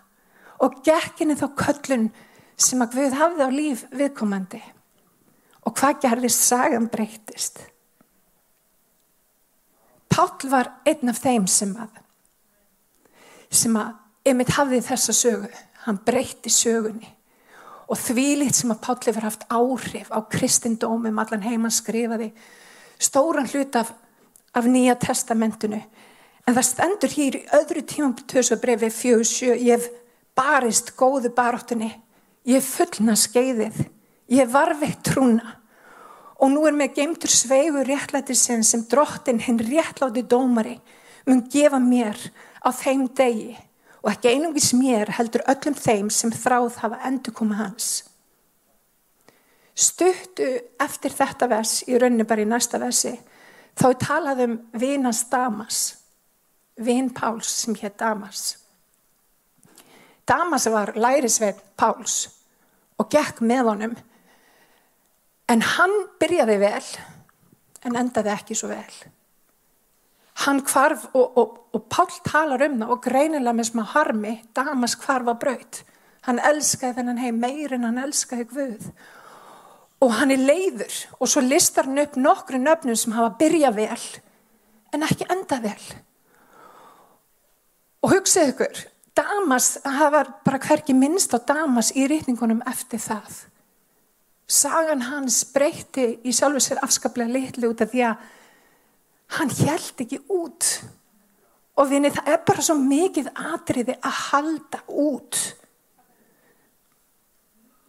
og 0.63 0.79
gekkinni 0.87 1.37
þá 1.39 1.49
köllun 1.59 2.09
sem 2.55 2.83
að 2.85 2.99
Guð 2.99 3.17
hafði 3.19 3.49
á 3.49 3.51
líf 3.51 3.85
viðkomandi. 3.91 4.61
Og 5.65 5.75
hvað 5.75 6.05
gerðist? 6.05 6.45
Sagan 6.45 6.87
breytist? 6.93 7.59
Páll 10.15 10.47
var 10.47 10.69
einn 10.87 11.11
af 11.11 11.19
þeim 11.25 11.47
sem 11.51 11.73
að, 11.75 11.91
sem 13.51 13.75
að 13.75 14.31
emitt 14.31 14.53
hafði 14.55 14.79
þessa 14.87 15.15
sögu. 15.19 15.49
Hann 15.85 15.99
breytti 16.07 16.53
sögunni. 16.55 17.09
Og 17.91 17.99
því 17.99 18.27
lit 18.41 18.55
sem 18.57 18.71
að 18.71 18.83
Páll 18.87 19.01
hefur 19.09 19.27
haft 19.27 19.43
áhrif 19.51 20.13
á 20.15 20.23
kristindómum, 20.31 21.19
allan 21.19 21.43
heimann 21.43 21.75
skrifaði, 21.75 22.31
stóran 23.03 23.51
hlut 23.51 23.75
af, 23.77 23.91
af 24.55 24.71
nýja 24.71 24.95
testamentinu. 25.03 25.83
En 26.47 26.55
það 26.55 26.69
stendur 26.71 27.17
hér 27.19 27.41
í 27.41 27.43
öðru 27.59 27.83
tímum 27.83 28.15
tösu 28.31 28.61
brefi 28.63 28.93
fjög 28.95 29.27
sjö, 29.27 29.59
ég 29.59 29.81
hef 29.83 29.91
barist 30.39 30.95
góðu 30.95 31.35
baróttunni, 31.35 31.91
ég 32.47 32.63
hef 32.63 32.71
fullna 32.79 33.19
skeiðið. 33.19 33.83
Ég 34.31 34.49
var 34.49 34.77
veitt 34.79 35.03
trúna 35.05 35.59
og 36.41 36.51
nú 36.51 36.65
er 36.67 36.75
með 36.77 36.97
geimtur 36.99 37.33
sveigur 37.33 37.87
réttlætisinn 37.89 38.65
sem 38.67 38.83
drottin 38.91 39.43
hinn 39.43 39.61
réttláti 39.63 40.25
dómari 40.27 40.79
mun 41.27 41.45
gefa 41.51 41.79
mér 41.81 42.19
á 42.65 42.69
þeim 42.75 43.07
degi 43.17 43.55
og 44.05 44.11
ekki 44.13 44.35
einungis 44.35 44.73
mér 44.77 45.15
heldur 45.17 45.45
öllum 45.49 45.77
þeim 45.79 46.11
sem 46.13 46.33
þráð 46.33 46.81
hafa 46.83 46.99
endur 47.09 47.33
koma 47.37 47.57
hans. 47.63 48.05
Stuttu 49.75 50.47
eftir 50.83 51.15
þetta 51.15 51.49
vers 51.51 51.81
í 51.89 51.97
rauninni 51.99 52.27
bara 52.29 52.45
í 52.45 52.49
næsta 52.49 52.79
versi 52.83 53.15
þá 53.75 53.87
er 53.89 54.01
talað 54.03 54.43
um 54.45 54.59
vinans 54.79 55.25
Damas, 55.31 55.81
vin 56.77 57.09
Páls 57.15 57.51
sem 57.65 57.75
hétt 57.81 57.97
Damas. 57.99 58.59
Damas 60.29 60.69
var 60.71 60.95
lærisveit 60.97 61.59
Páls 61.77 62.29
og 63.01 63.11
gekk 63.11 63.43
með 63.43 63.71
honum 63.71 63.97
En 65.51 65.61
hann 65.61 65.93
byrjaði 66.21 66.57
vel 66.63 66.87
en 67.85 67.99
endaði 68.01 68.33
ekki 68.33 68.57
svo 68.57 68.71
vel. 68.71 68.95
Hann 70.45 70.63
kvarf 70.67 71.05
og, 71.13 71.37
og, 71.39 71.59
og 71.77 71.83
Pál 71.93 72.15
talar 72.27 72.65
um 72.67 72.79
það 72.81 72.95
og 72.95 73.03
greinilega 73.05 73.55
með 73.55 73.69
smá 73.71 73.85
harmi, 73.93 74.39
Damas 74.57 74.97
kvarf 74.99 75.31
á 75.31 75.35
braut. 75.39 75.83
Hann 76.25 76.41
elskaði 76.41 76.99
þennan 76.99 77.21
heim 77.21 77.39
meir 77.43 77.77
en 77.77 77.85
hann 77.87 78.01
elskaði 78.03 78.49
Guð. 78.51 78.89
Og 80.03 80.17
hann 80.19 80.33
er 80.35 80.43
leiður 80.43 80.97
og 81.21 81.31
svo 81.31 81.45
listar 81.45 81.87
hann 81.87 82.03
upp 82.03 82.17
nokkru 82.19 82.59
nöfnum 82.61 82.97
sem 82.99 83.15
hafa 83.15 83.37
byrjað 83.41 83.79
vel 83.79 84.09
en 84.97 85.07
ekki 85.07 85.29
endað 85.31 85.69
vel. 85.69 85.87
Og 88.05 88.13
hugsið 88.13 88.53
ykkur, 88.53 88.85
Damas, 89.15 89.77
það 89.85 90.11
var 90.17 90.31
bara 90.45 90.61
hverki 90.61 90.97
minnst 90.97 91.37
á 91.37 91.39
Damas 91.39 91.93
í 91.95 92.09
rítningunum 92.11 92.65
eftir 92.69 93.01
það 93.01 93.45
sagan 94.51 95.07
hans 95.09 95.43
breytti 95.55 96.07
í 96.25 96.33
sjálfu 96.35 96.63
sér 96.63 96.83
afskaplega 96.85 97.33
litlu 97.33 97.73
út 97.73 97.83
af 97.85 97.93
því 97.93 98.05
að 98.09 98.29
hann 99.39 99.53
held 99.65 100.05
ekki 100.05 100.21
út. 100.33 100.71
Og 101.75 101.91
vinni 101.91 102.13
það 102.15 102.31
er 102.31 102.43
bara 102.47 102.63
svo 102.63 102.77
mikið 102.79 103.33
atriði 103.35 103.97
að 103.99 104.19
halda 104.29 104.83
út. 104.89 105.41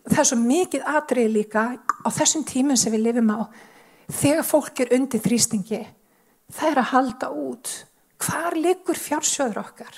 Það 0.05 0.21
er 0.21 0.29
svo 0.29 0.39
mikið 0.41 0.87
atriði 0.89 1.33
líka 1.33 1.67
á 1.77 2.09
þessum 2.13 2.45
tímum 2.47 2.77
sem 2.79 2.93
við 2.93 3.07
lifum 3.09 3.35
á. 3.35 3.41
Þegar 4.05 4.45
fólk 4.45 4.81
er 4.81 4.93
undir 4.97 5.21
þrýstingi 5.21 5.83
það 6.53 6.71
er 6.71 6.81
að 6.81 6.91
halda 6.91 7.31
út. 7.31 7.71
Hvar 8.21 8.57
likur 8.57 8.99
fjársjóður 8.99 9.61
okkar? 9.63 9.97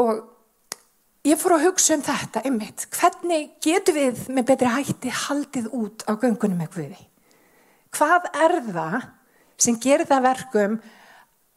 Og 0.00 0.22
Ég 1.24 1.40
fór 1.40 1.54
að 1.56 1.70
hugsa 1.70 1.94
um 1.96 2.02
þetta 2.04 2.42
einmitt. 2.44 2.84
Hvernig 2.92 3.54
getur 3.64 3.96
við 3.96 4.26
með 4.28 4.50
betri 4.50 4.72
hætti 4.74 5.12
haldið 5.24 5.70
út 5.72 6.04
á 6.04 6.12
göngunum 6.20 6.58
með 6.60 6.74
Guði? 6.74 7.06
Hvað 7.96 8.28
er 8.44 8.58
það 8.66 9.06
sem 9.64 9.78
gerir 9.80 10.10
það 10.10 10.26
verkum 10.26 10.74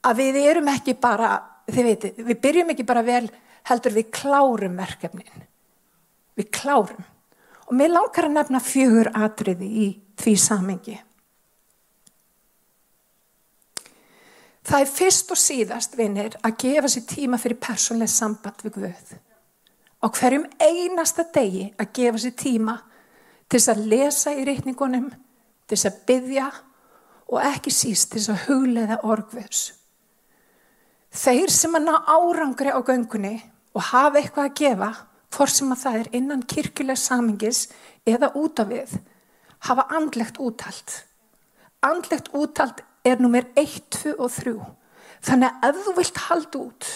að 0.08 0.22
við 0.22 0.40
erum 0.46 0.72
ekki 0.72 0.96
bara, 1.02 1.34
þið 1.68 1.90
veitir, 1.90 2.16
við 2.30 2.40
byrjum 2.46 2.72
ekki 2.72 2.88
bara 2.88 3.04
vel, 3.04 3.26
heldur 3.68 3.98
við 3.98 4.08
klárum 4.16 4.80
verkefnin. 4.80 5.46
Við 6.40 6.50
klárum. 6.62 7.04
Og 7.68 7.76
mér 7.76 7.92
langar 7.92 8.30
að 8.30 8.38
nefna 8.38 8.64
fjögur 8.64 9.12
atriði 9.20 9.68
í 9.68 9.92
því 10.22 10.40
samengi. 10.40 11.00
Það 14.68 14.84
er 14.84 14.92
fyrst 14.96 15.32
og 15.36 15.40
síðast, 15.40 16.00
vinnir, 16.00 16.40
að 16.40 16.60
gefa 16.64 16.92
sér 16.92 17.08
tíma 17.08 17.40
fyrir 17.40 17.60
persónlega 17.60 18.16
samband 18.16 18.64
við 18.64 18.80
Guð 18.80 19.18
á 20.04 20.06
hverjum 20.14 20.46
einasta 20.62 21.26
degi 21.34 21.72
að 21.80 21.92
gefa 21.98 22.22
sér 22.22 22.36
tíma 22.38 22.78
til 23.48 23.60
þess 23.60 23.72
að 23.74 23.84
lesa 23.92 24.34
í 24.36 24.46
reikningunum, 24.48 25.10
til 25.68 25.76
þess 25.78 25.90
að 25.90 26.00
byggja 26.10 26.48
og 27.28 27.44
ekki 27.44 27.74
síst 27.74 28.12
til 28.12 28.22
þess 28.22 28.34
að 28.34 28.46
huglega 28.48 29.00
orgvöðs. 29.08 29.64
Þeir 31.18 31.52
sem 31.52 31.76
að 31.78 31.88
ná 31.88 31.96
árangri 32.06 32.72
á 32.72 32.80
göngunni 32.86 33.36
og 33.74 33.90
hafa 33.90 34.20
eitthvað 34.20 34.50
að 34.50 34.58
gefa, 34.62 34.92
hvort 35.34 35.54
sem 35.54 35.72
að 35.74 35.84
það 35.84 36.00
er 36.00 36.10
innan 36.20 36.44
kirkuleg 36.50 37.00
samingis 37.00 37.68
eða 38.08 38.32
út 38.38 38.60
af 38.62 38.70
við, 38.72 38.96
hafa 39.66 39.88
andlegt 39.98 40.40
úttalt. 40.44 41.04
Andlegt 41.86 42.32
úttalt 42.36 42.84
er 43.08 43.22
nummer 43.22 43.46
1, 43.56 43.90
2 43.98 44.16
og 44.18 44.32
3. 44.34 44.56
Þannig 45.28 45.52
að 45.62 45.70
ef 45.70 45.84
þú 45.86 45.94
vilt 45.98 46.24
halda 46.28 46.60
út, 46.62 46.90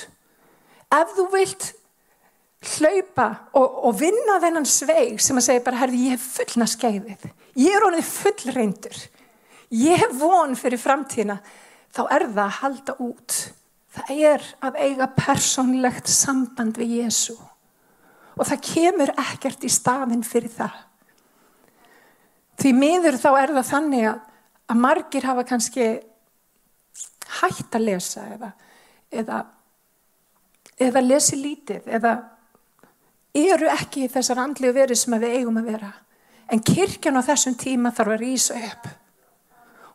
ef 0.93 1.13
þú 1.17 1.25
vilt 1.33 1.67
hlaupa 2.61 3.27
og, 3.57 3.77
og 3.87 3.95
vinna 3.97 4.37
þennan 4.41 4.67
sveig 4.69 5.21
sem 5.23 5.39
að 5.39 5.47
segja 5.47 5.63
bara, 5.65 5.79
herði, 5.81 6.03
ég 6.09 6.17
hef 6.17 6.27
fullna 6.37 6.67
skeiðið. 6.69 7.25
Ég 7.57 7.75
er 7.75 7.85
honið 7.85 8.05
full 8.07 8.53
reyndur. 8.55 8.99
Ég 9.71 10.03
hef 10.03 10.13
von 10.19 10.53
fyrir 10.59 10.81
framtíðina. 10.81 11.39
Þá 11.91 12.01
er 12.05 12.27
það 12.27 12.43
að 12.45 12.57
halda 12.59 12.95
út. 13.03 13.37
Það 13.91 14.21
er 14.31 14.45
að 14.63 14.77
eiga 14.85 15.07
persónlegt 15.15 16.11
samband 16.11 16.77
við 16.79 17.01
Jésu. 17.01 17.35
Og 18.37 18.47
það 18.47 18.63
kemur 18.69 19.11
ekkert 19.19 19.65
í 19.67 19.71
staðin 19.71 20.23
fyrir 20.23 20.53
það. 20.53 20.77
Því 22.61 22.71
miður 22.77 23.17
þá 23.17 23.29
er 23.31 23.53
það 23.57 23.69
þannig 23.71 24.05
að, 24.11 24.19
að 24.69 24.81
margir 24.85 25.25
hafa 25.25 25.45
kannski 25.49 25.87
hægt 27.41 27.75
að 27.75 27.87
lesa 27.87 28.27
eða, 28.35 28.51
eða, 29.09 29.39
eða 30.77 31.03
lesi 31.03 31.39
lítið 31.39 31.89
eða 31.97 32.13
eru 33.33 33.69
ekki 33.71 34.07
þessar 34.11 34.41
andlegu 34.43 34.75
verið 34.75 34.99
sem 34.99 35.15
við 35.19 35.37
eigum 35.39 35.59
að 35.61 35.69
vera. 35.71 35.91
En 36.51 36.59
kirkjan 36.59 37.19
á 37.19 37.23
þessum 37.23 37.55
tíma 37.55 37.93
þarf 37.95 38.15
að 38.15 38.23
rýsa 38.25 38.57
upp. 38.59 38.89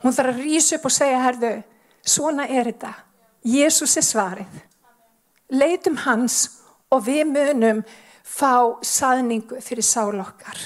Hún 0.05 0.15
þarf 0.17 0.33
að 0.33 0.41
rýsa 0.45 0.79
upp 0.79 0.87
og 0.89 0.95
segja, 0.95 1.21
herðu, 1.21 1.53
svona 2.01 2.47
er 2.49 2.71
þetta. 2.71 2.93
Jésús 3.47 3.97
er 4.01 4.07
svarið. 4.07 4.63
Leitum 5.53 5.99
hans 6.07 6.39
og 6.91 7.05
við 7.07 7.27
munum 7.29 7.83
fá 8.27 8.81
saðningu 8.83 9.61
fyrir 9.63 9.87
sál 9.87 10.17
okkar. 10.23 10.59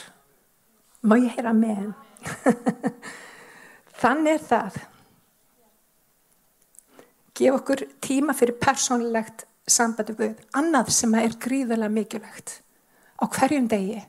Má 1.02 1.16
ég 1.18 1.34
heyra 1.36 1.52
með? 1.56 1.90
Þannig 4.00 4.36
er 4.36 4.46
það. 4.46 4.80
Gef 7.40 7.56
okkur 7.56 7.84
tíma 8.04 8.34
fyrir 8.36 8.58
persónlegt 8.60 9.46
sambandi 9.72 10.16
við 10.18 10.40
annað 10.56 10.90
sem 10.94 11.14
er 11.18 11.36
gríðarlega 11.40 11.94
mikilvægt 11.94 12.56
á 13.20 13.24
hverjum 13.28 13.68
degi 13.70 14.02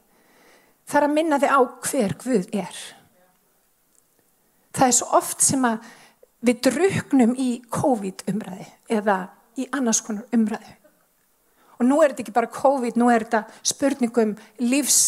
þar 0.92 1.08
að 1.08 1.16
minna 1.16 1.40
þið 1.40 1.56
á 1.56 1.62
hver 1.88 2.16
Guð 2.20 2.50
er. 2.56 2.78
Það 4.72 4.88
er 4.88 4.96
svo 4.96 5.08
oft 5.20 5.44
sem 5.44 5.66
að 5.68 5.90
við 6.42 6.62
druknum 6.68 7.34
í 7.40 7.50
COVID 7.72 8.24
umræði 8.32 8.68
eða 8.98 9.18
í 9.60 9.68
annars 9.76 10.02
konar 10.06 10.28
umræði. 10.34 10.78
Og 11.80 11.88
nú 11.88 11.98
er 12.02 12.12
þetta 12.12 12.24
ekki 12.26 12.36
bara 12.36 12.54
COVID, 12.54 12.98
nú 13.00 13.10
er 13.10 13.26
þetta 13.26 13.44
spurningum 13.66 14.36
lífs 14.62 15.00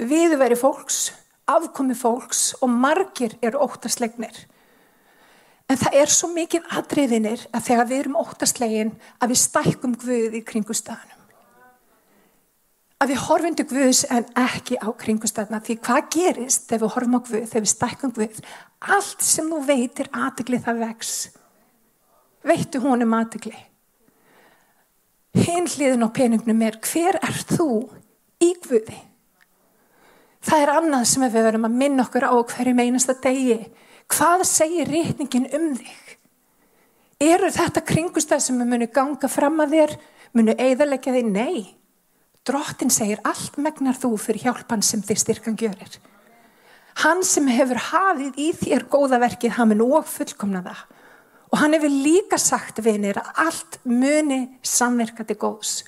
viðveri 0.00 0.56
fólks, 0.58 1.10
afkomi 1.48 1.96
fólks 1.96 2.50
og 2.60 2.72
margir 2.72 3.36
eru 3.44 3.60
óttaslegnir. 3.64 4.34
En 5.66 5.78
það 5.80 5.98
er 5.98 6.12
svo 6.14 6.30
mikið 6.30 6.66
aðriðinir 6.78 7.44
að 7.50 7.64
þegar 7.66 7.88
við 7.90 8.00
erum 8.00 8.18
óttaslegin 8.20 8.92
að 9.18 9.32
við 9.32 9.40
stækkum 9.42 9.94
Guð 9.98 10.36
í 10.38 10.42
kringustafnum. 10.46 11.22
Að 12.96 13.10
við 13.12 13.18
horfum 13.26 13.56
til 13.58 13.66
Guðs 13.68 14.04
en 14.08 14.28
ekki 14.40 14.78
á 14.78 14.88
kringustafna. 14.96 15.58
Því 15.60 15.74
hvað 15.84 16.06
gerist 16.14 16.68
þegar 16.70 16.84
við 16.84 16.94
horfum 16.94 17.16
á 17.18 17.20
Guð, 17.26 17.48
þegar 17.50 17.64
við 17.64 17.72
stækkum 17.72 18.12
Guð? 18.16 18.38
Allt 18.96 19.24
sem 19.26 19.50
þú 19.50 19.58
veitir 19.66 20.10
aðegli 20.14 20.60
það 20.62 20.84
vex. 20.84 21.16
Veitu 22.46 22.80
hún 22.84 23.02
um 23.02 23.16
aðegli? 23.18 23.58
Hinn 25.36 25.66
hliðin 25.68 26.06
á 26.06 26.10
peningnum 26.14 26.62
er 26.64 26.78
hver 26.86 27.18
er 27.18 27.42
þú 27.50 27.68
í 28.40 28.54
Guði? 28.62 29.02
Það 30.46 30.62
er 30.62 30.72
annað 30.76 31.08
sem 31.10 31.26
við 31.26 31.42
verum 31.50 31.66
að 31.66 31.76
minna 31.82 32.06
okkur 32.06 32.28
á 32.30 32.34
hverjum 32.38 32.80
einasta 32.86 33.16
degi 33.18 33.58
Hvað 34.12 34.44
segir 34.46 34.90
rítningin 34.90 35.48
um 35.56 35.72
þig? 35.78 36.16
Eru 37.26 37.48
þetta 37.50 37.82
kringustæð 37.86 38.42
sem 38.44 38.58
munu 38.60 38.86
ganga 38.92 39.28
fram 39.30 39.58
að 39.64 39.74
þér, 39.76 39.94
munu 40.36 40.54
eigðalegja 40.54 41.14
þig? 41.16 41.30
Nei. 41.32 41.64
Drottin 42.46 42.92
segir 42.92 43.22
allt 43.26 43.56
megnar 43.58 43.96
þú 43.98 44.12
fyrir 44.20 44.46
hjálpan 44.46 44.84
sem 44.84 45.02
þig 45.02 45.22
styrkan 45.22 45.56
gjörir. 45.58 45.96
Hann 47.02 47.24
sem 47.26 47.48
hefur 47.50 47.80
hafið 47.90 48.38
í 48.40 48.52
þér 48.56 48.86
góðaverkið, 48.92 49.56
hann 49.58 49.72
mun 49.74 49.82
og 49.98 50.06
fullkomna 50.08 50.62
það. 50.64 50.84
Og 51.52 51.58
hann 51.60 51.76
hefur 51.76 51.92
líka 51.92 52.38
sagt 52.40 52.78
vinir 52.84 53.18
að 53.20 53.42
allt 53.46 53.80
muni 53.84 54.40
samverkati 54.64 55.36
góðs. 55.40 55.82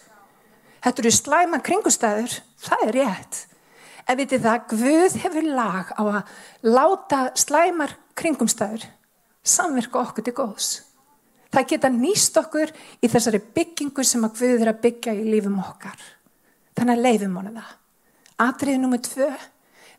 Þetta 0.84 1.02
eru 1.04 1.14
slæma 1.14 1.62
kringustæður, 1.64 2.34
það 2.62 2.84
er 2.88 2.98
rétt. 2.98 3.40
En 4.08 4.16
vitið 4.16 4.44
það, 4.44 4.68
Guð 4.72 5.16
hefur 5.22 5.48
lag 5.52 5.90
á 5.92 6.02
að 6.02 6.36
láta 6.64 7.22
slæmar 7.36 7.96
kringumstæður 8.18 8.84
samverka 9.48 10.02
okkur 10.02 10.26
til 10.26 10.34
góðs. 10.36 10.68
Það 11.48 11.68
geta 11.70 11.90
nýst 11.92 12.36
okkur 12.36 12.72
í 13.00 13.08
þessari 13.08 13.40
byggingu 13.40 14.04
sem 14.04 14.26
að 14.26 14.40
Guð 14.40 14.64
er 14.64 14.72
að 14.72 14.80
byggja 14.82 15.14
í 15.16 15.24
lífum 15.32 15.56
okkar. 15.62 16.00
Þannig 16.76 16.98
að 16.98 17.04
leifum 17.06 17.38
honum 17.40 17.56
það. 17.56 17.70
Atriðið 18.44 18.82
nummið 18.82 19.04
tvö, 19.08 19.28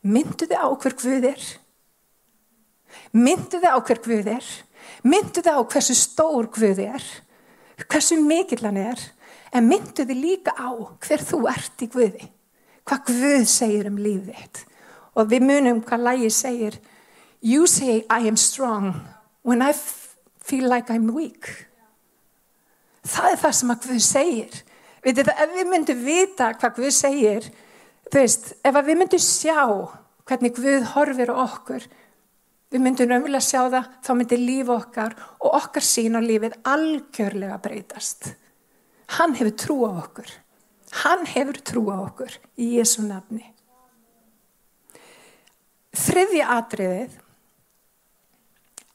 mynduði 0.06 0.60
á 0.62 0.68
hver 0.70 0.98
Guð 1.02 1.30
er. 1.32 1.48
Mynduði 3.18 3.72
á 3.74 3.78
hver 3.80 4.04
Guð 4.06 4.34
er. 4.38 4.50
Mynduði 5.04 5.56
á 5.56 5.60
hversu 5.64 5.98
stór 5.98 6.52
Guð 6.54 6.84
er. 6.86 7.08
Hversu 7.90 8.20
mikill 8.22 8.62
hann 8.68 8.78
er. 8.80 9.02
En 9.50 9.66
mynduði 9.66 10.14
líka 10.14 10.54
á 10.54 10.70
hver 10.76 11.26
þú 11.26 11.48
ert 11.50 11.82
í 11.82 11.90
Guði 11.90 12.30
hvað 12.90 13.06
Guð 13.06 13.46
segir 13.50 13.90
um 13.90 14.00
lífið 14.02 14.34
þitt. 14.34 14.64
Og 15.18 15.30
við 15.30 15.46
munum 15.46 15.82
hvað 15.86 16.06
lægi 16.08 16.32
segir, 16.34 16.78
you 17.42 17.68
say 17.68 18.06
I 18.10 18.28
am 18.28 18.38
strong 18.38 19.08
when 19.44 19.62
I 19.62 19.74
feel 19.74 20.68
like 20.70 20.90
I'm 20.90 21.14
weak. 21.14 21.48
Það 23.06 23.32
er 23.32 23.40
það 23.44 23.56
sem 23.60 23.72
að 23.74 23.86
Guð 23.86 24.02
segir. 24.04 24.60
Vitið 25.06 25.30
það, 25.30 25.42
ef 25.44 25.56
við 25.56 25.70
myndum 25.72 26.04
vita 26.04 26.50
hvað 26.60 26.76
Guð 26.78 26.92
segir, 26.94 27.48
þú 28.10 28.20
veist, 28.20 28.52
ef 28.68 28.80
við 28.84 29.00
myndum 29.00 29.24
sjá 29.24 29.62
hvernig 30.30 30.58
Guð 30.58 30.90
horfir 30.94 31.32
okkur, 31.34 31.86
við 32.70 32.84
myndum 32.84 33.16
umvilja 33.16 33.42
sjá 33.42 33.62
það, 33.72 33.88
þá 34.06 34.12
myndir 34.20 34.44
líf 34.44 34.70
okkar 34.74 35.16
og 35.40 35.56
okkar 35.58 35.86
sín 35.86 36.20
á 36.20 36.22
lífið 36.22 36.60
algjörlega 36.70 37.58
breytast. 37.64 38.34
Hann 39.18 39.34
hefur 39.40 39.56
trú 39.58 39.78
á 39.90 39.92
okkur. 40.04 40.30
Hann 41.02 41.26
hefur 41.30 41.58
trú 41.66 41.86
á 41.90 41.98
okkur 42.04 42.36
í 42.62 42.76
Jésu 42.78 43.08
nafni. 43.08 43.48
Þriðja 45.98 46.52
atriðið 46.60 47.18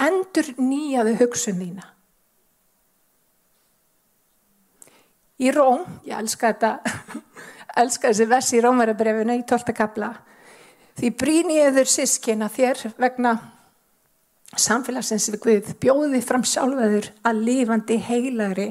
endur 0.04 0.52
nýjaðu 0.60 1.16
hugsun 1.22 1.60
þína. 1.60 1.88
Í 5.42 5.50
Róm, 5.50 5.82
ég 6.06 6.14
elska 6.20 6.52
þetta, 6.52 6.94
elska 7.82 8.12
þessi 8.12 8.28
vessi 8.30 8.58
í 8.58 8.62
Rómarabrefinu 8.64 9.38
í 9.40 9.44
12. 9.48 9.74
kapla, 9.76 10.12
því 11.00 11.10
bríniður 11.18 11.90
sískina 11.90 12.48
þér 12.52 12.84
vegna 13.00 13.36
samfélagsins 14.54 15.32
við 15.32 15.40
Guð 15.42 15.72
bjóði 15.82 16.20
fram 16.22 16.44
sjálfaður 16.46 17.10
að 17.26 17.46
lífandi 17.48 17.98
heilagri 17.98 18.68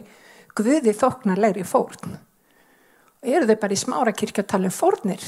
Guði 0.54 0.94
þoknarlegri 0.96 1.66
fórn 1.66 2.14
eru 3.24 3.48
þau 3.48 3.58
bara 3.60 3.76
í 3.76 3.80
smára 3.80 4.14
kirkja 4.16 4.44
að 4.44 4.52
tala 4.52 4.70
um 4.70 4.76
fórnir? 4.76 5.24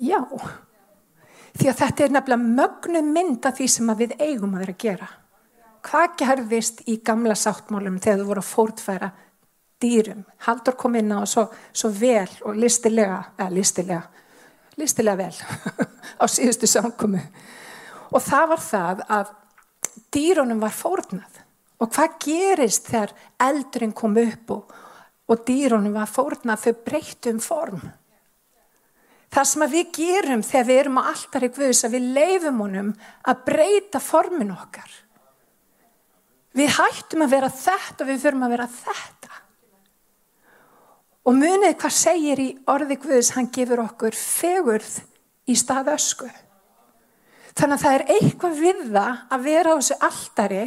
Já, 0.00 0.20
því 1.56 1.70
að 1.70 1.80
þetta 1.80 2.04
er 2.04 2.14
nefnilega 2.14 2.52
mögnu 2.60 3.02
mynd 3.06 3.48
af 3.48 3.56
því 3.58 3.66
sem 3.74 3.92
við 3.98 4.14
eigum 4.18 4.54
að 4.54 4.64
vera 4.64 4.74
að 4.76 4.84
gera. 4.84 5.08
Hvað 5.86 6.14
gerðist 6.20 6.82
í 6.90 6.98
gamla 7.04 7.36
sáttmálum 7.38 7.98
þegar 8.02 8.20
þú 8.20 8.28
voru 8.28 8.44
að 8.44 8.50
fórtfæra 8.50 9.10
dýrum? 9.80 10.24
Haldur 10.46 10.76
kom 10.80 10.98
inn 11.00 11.14
á 11.16 11.24
svo, 11.24 11.46
svo 11.72 11.90
vel 11.94 12.28
og 12.44 12.58
listilega, 12.60 13.22
eða 13.38 13.54
listilega, 13.56 14.02
listilega 14.80 15.24
vel 15.24 15.80
á 16.22 16.24
síðustu 16.28 16.68
samkomi. 16.68 17.22
Og 18.10 18.20
það 18.22 18.52
var 18.52 18.64
það 18.66 19.02
að 19.16 19.34
dýrunum 20.12 20.60
var 20.60 20.76
fórnað. 20.76 21.42
Og 21.80 21.88
hvað 21.94 22.16
gerist 22.20 22.90
þegar 22.92 23.16
eldurinn 23.40 23.96
kom 23.96 24.18
upp 24.20 24.56
og 24.58 24.78
og 25.30 25.44
dýrunum 25.46 25.94
var 25.94 26.10
fórna 26.10 26.56
þau 26.58 26.72
breytum 26.86 27.38
form. 27.42 27.82
Það 29.30 29.46
sem 29.46 29.64
við 29.70 29.92
gerum 29.94 30.42
þegar 30.42 30.66
við 30.66 30.80
erum 30.82 30.98
á 30.98 31.02
alltari 31.12 31.50
Guðs 31.54 31.84
að 31.86 31.94
við 31.94 32.08
leifum 32.16 32.64
honum 32.64 32.90
að 33.22 33.44
breyta 33.46 34.00
formin 34.02 34.50
okkar. 34.54 34.90
Við 36.58 36.72
hættum 36.74 37.22
að 37.22 37.34
vera 37.36 37.50
þetta 37.54 38.04
og 38.04 38.10
við 38.10 38.24
förum 38.24 38.42
að 38.42 38.54
vera 38.56 38.66
þetta. 38.74 39.36
Og 41.30 41.36
munið 41.36 41.76
hvað 41.78 41.94
segir 41.94 42.42
í 42.42 42.48
orði 42.72 42.96
Guðs, 43.04 43.32
hann 43.36 43.50
gefur 43.54 43.84
okkur 43.84 44.18
fegurð 44.18 44.96
í 45.46 45.54
stað 45.58 45.92
ösku. 45.94 46.26
Þannig 47.54 47.76
að 47.76 47.84
það 47.84 47.96
er 47.96 48.06
eitthvað 48.16 48.58
við 48.64 48.82
það 48.88 49.22
að 49.36 49.46
vera 49.46 49.74
á 49.74 49.78
þessu 49.78 49.98
alltari 50.08 50.64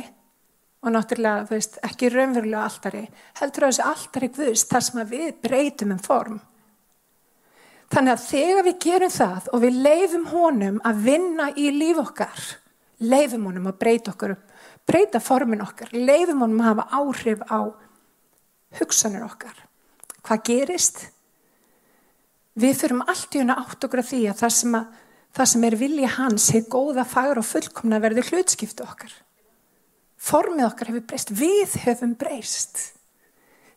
og 0.83 0.91
náttúrulega, 0.91 1.47
veist, 1.47 1.77
ekki 1.83 2.09
raunverulega 2.11 2.63
alltari, 2.67 3.03
heldur 3.39 3.65
á 3.65 3.69
þessi 3.69 3.85
alltari 3.87 4.31
guðs 4.35 4.65
þar 4.71 4.85
sem 4.87 5.05
við 5.11 5.29
breytum 5.43 5.95
um 5.95 6.01
form. 6.03 6.41
Þannig 7.93 8.15
að 8.15 8.23
þegar 8.25 8.65
við 8.65 8.77
gerum 8.81 9.11
það 9.13 9.47
og 9.53 9.61
við 9.61 9.75
leifum 9.85 10.23
honum 10.31 10.77
að 10.87 11.01
vinna 11.05 11.49
í 11.53 11.67
líf 11.75 11.99
okkar, 12.01 12.45
leifum 13.05 13.45
honum 13.45 13.69
að 13.69 13.79
breyta 13.83 14.13
okkur, 14.15 14.33
breyta 14.89 15.21
formin 15.21 15.61
okkar, 15.61 15.91
leifum 15.93 16.41
honum 16.41 16.63
að 16.63 16.69
hafa 16.71 16.87
áhrif 16.97 17.43
á 17.53 17.59
hugsanir 18.79 19.27
okkar, 19.27 19.59
hvað 20.25 20.41
gerist? 20.49 21.03
Við 22.57 22.79
fyrum 22.81 23.05
allt 23.05 23.37
í 23.37 23.43
unna 23.43 23.59
átt 23.61 23.85
okkur 23.85 24.01
af 24.01 24.09
því 24.09 24.23
að 24.31 24.41
það 24.41 24.55
sem, 24.57 24.79
að, 24.79 24.89
það 25.37 25.51
sem 25.53 25.67
er 25.69 25.77
vilja 25.83 26.11
hans 26.17 26.49
er 26.57 26.65
góða, 26.73 27.05
fagur 27.09 27.43
og 27.43 27.49
fullkomna 27.49 28.01
verður 28.01 28.33
hlutskiptu 28.33 28.85
okkar. 28.85 29.13
Formið 30.17 30.65
okkar 30.69 30.93
hefur 30.93 31.07
breyst, 31.09 31.33
við 31.35 31.77
hefum 31.83 32.17
breyst. 32.17 32.92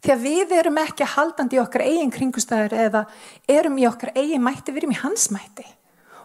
Því 0.04 0.12
að 0.12 0.24
við 0.26 0.54
erum 0.59 0.78
ekki 0.80 1.09
haldandi 1.09 1.56
í 1.56 1.62
okkar 1.62 1.85
eigin 1.87 2.12
kringustæður 2.14 2.76
eða 2.87 3.02
erum 3.50 3.78
í 3.80 3.87
okkar 3.88 4.12
eigin 4.14 4.44
mætti, 4.44 4.72
við 4.72 4.85
erum 4.85 4.94
í 4.94 5.00
hans 5.00 5.28
mætti. 5.35 5.66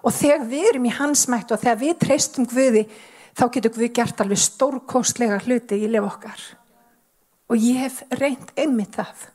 Og 0.02 0.14
þegar 0.16 0.48
við 0.50 0.70
erum 0.72 0.88
í 0.90 0.96
hans 0.96 1.28
mætti 1.32 1.56
og 1.56 1.62
þegar 1.62 1.82
við 1.82 1.94
treystum 2.02 2.48
Guði, 2.50 2.86
þá 3.38 3.46
getum 3.54 3.78
við 3.80 3.94
gert 4.00 4.24
alveg 4.24 4.42
stórkostlega 4.42 5.40
hluti 5.46 5.80
í 5.80 5.92
lef 5.92 6.08
okkar. 6.10 6.42
Og 7.52 7.60
ég 7.60 7.86
hef 7.86 8.02
reynd 8.20 8.52
einmitt 8.60 8.98
það. 8.98 9.28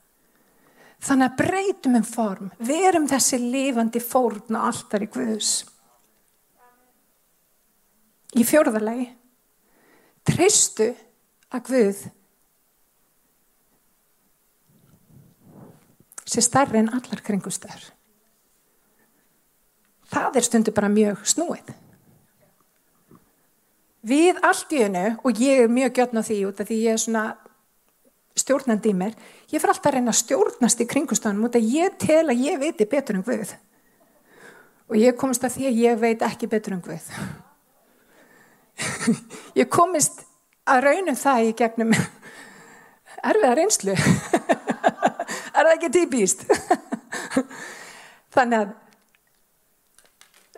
Þannig 1.07 1.31
að 1.31 1.39
breytum 1.39 1.97
um 1.99 2.07
form, 2.09 2.51
við 2.59 2.87
erum 2.91 3.09
þessi 3.09 3.39
lifandi 3.41 4.01
fórn 4.03 4.57
og 4.59 4.69
alltaf 4.71 5.05
í 5.05 5.09
Guðus. 5.13 5.51
Í 8.37 8.45
fjórðalagi, 8.45 9.07
treystu 10.27 10.91
að 11.55 11.69
Guð 11.69 12.01
sé 16.27 16.43
starri 16.43 16.81
en 16.83 16.93
allar 16.95 17.23
kringustöður. 17.25 17.91
Það 20.11 20.39
er 20.39 20.47
stundu 20.47 20.75
bara 20.75 20.91
mjög 20.93 21.25
snúið. 21.27 21.73
Við 24.07 24.39
allt 24.47 24.75
í 24.75 24.83
hennu, 24.85 25.07
og 25.27 25.41
ég 25.43 25.65
er 25.65 25.73
mjög 25.73 25.97
gjörn 25.99 26.23
á 26.23 26.27
því 26.27 26.39
út 26.47 26.61
af 26.63 26.69
því 26.69 26.77
ég 26.85 26.95
er 26.95 27.03
svona 27.03 27.25
stjórnandi 28.37 28.93
í 28.93 28.99
mér, 28.99 29.17
ég 29.51 29.59
fyrir 29.59 29.73
alltaf 29.73 29.89
að 29.91 29.97
reyna 29.97 30.13
að 30.13 30.21
stjórnast 30.21 30.83
í 30.85 30.87
kringustöðunum 30.93 31.49
út 31.49 31.59
af 31.59 31.73
ég 31.73 31.97
tel 31.99 32.27
að 32.29 32.45
ég 32.45 32.61
veiti 32.61 32.87
betur 32.87 33.19
en 33.19 33.27
Guð. 33.27 33.57
Og 34.87 35.01
ég 35.01 35.19
komist 35.19 35.43
að 35.43 35.57
því 35.57 35.67
að 35.71 35.81
ég 35.83 35.99
veit 36.05 36.23
ekki 36.23 36.51
betur 36.53 36.77
en 36.77 36.85
Guð. 36.85 37.09
ég 39.61 39.71
komist 39.73 40.23
að 40.67 40.85
raunum 40.87 41.19
það 41.19 41.49
í 41.49 41.57
gegnum 41.59 41.97
erfiða 43.27 43.55
reynslu 43.57 43.97
er 43.97 44.55
það 45.67 45.77
ekki 45.77 45.91
típist 45.95 46.45
þannig 48.37 48.59
að 48.63 48.71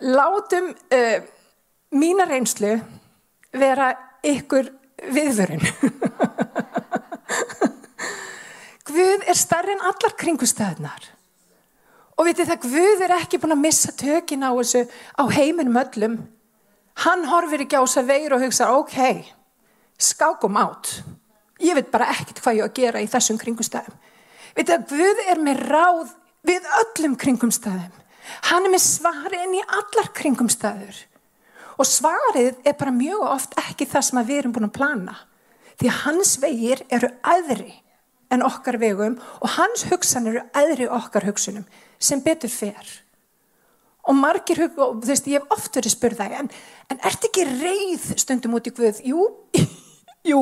látum 0.09 0.65
uh, 0.71 1.19
mína 1.99 2.25
reynslu 2.29 2.73
vera 3.59 3.91
ykkur 4.25 4.69
viðvörun. 5.09 5.63
Guð 8.89 9.21
er 9.29 9.37
starri 9.37 9.73
en 9.75 9.85
allar 9.85 10.13
kringustæðnar 10.19 11.03
og 12.19 12.27
vitið 12.27 12.49
það 12.51 12.63
Guð 12.65 13.05
er 13.05 13.15
ekki 13.19 13.39
búin 13.39 13.55
að 13.55 13.63
missa 13.63 13.91
tökin 13.95 14.43
á 14.43 14.51
þessu 14.51 14.81
á 15.15 15.23
heiminum 15.35 15.79
öllum. 15.79 16.15
Hann 17.05 17.23
horfir 17.31 17.63
ekki 17.63 17.79
á 17.79 17.83
þess 17.85 18.01
að 18.01 18.09
veira 18.11 18.35
og 18.35 18.43
hugsa 18.43 18.73
ok, 18.75 18.97
skákum 19.99 20.59
átt 20.59 20.99
ég 21.59 21.75
veit 21.75 21.91
bara 21.91 22.09
ekkert 22.13 22.41
hvað 22.43 22.59
ég 22.59 22.67
að 22.67 22.77
gera 22.79 23.01
í 23.03 23.09
þessum 23.09 23.39
kringustæðum 24.55 24.55
Veit 24.55 24.69
að 24.69 24.85
Guð 24.89 25.21
er 25.29 25.41
með 25.43 25.63
ráð 25.69 26.13
við 26.47 26.67
öllum 26.81 27.15
kringumstæðum. 27.19 27.95
Hann 28.49 28.65
er 28.65 28.73
með 28.73 28.83
svari 28.85 29.41
inn 29.43 29.57
í 29.57 29.65
allar 29.65 30.11
kringumstæður. 30.13 30.95
Og 31.79 31.87
svarið 31.87 32.57
er 32.67 32.75
bara 32.77 32.91
mjög 32.91 33.25
oft 33.25 33.53
ekki 33.59 33.87
það 33.87 34.05
sem 34.07 34.23
við 34.27 34.41
erum 34.41 34.55
búin 34.55 34.69
að 34.69 34.77
plana. 34.77 35.17
Því 35.79 35.91
hans 36.03 36.33
vegir 36.41 36.81
eru 36.91 37.09
aðri 37.23 37.73
en 38.29 38.43
okkar 38.45 38.77
vegum 38.77 39.15
og 39.39 39.53
hans 39.55 39.85
hugsan 39.89 40.27
eru 40.29 40.41
aðri 40.53 40.89
okkar 40.91 41.25
hugsunum 41.29 41.65
sem 41.99 42.21
betur 42.21 42.51
fer. 42.51 42.83
Og 44.09 44.15
margir 44.15 44.59
hug, 44.63 44.77
og 44.79 44.99
þú 45.03 45.09
veist, 45.11 45.27
ég 45.27 45.39
hef 45.39 45.53
oft 45.53 45.75
verið 45.75 45.93
spurðað, 45.93 46.35
en, 46.39 46.47
en 46.89 47.01
ert 47.05 47.25
ekki 47.27 47.43
reyð 47.45 48.07
stundum 48.17 48.55
út 48.57 48.65
í 48.65 48.73
Guð? 48.73 49.01
Jú, 49.05 49.25
jú, 50.31 50.39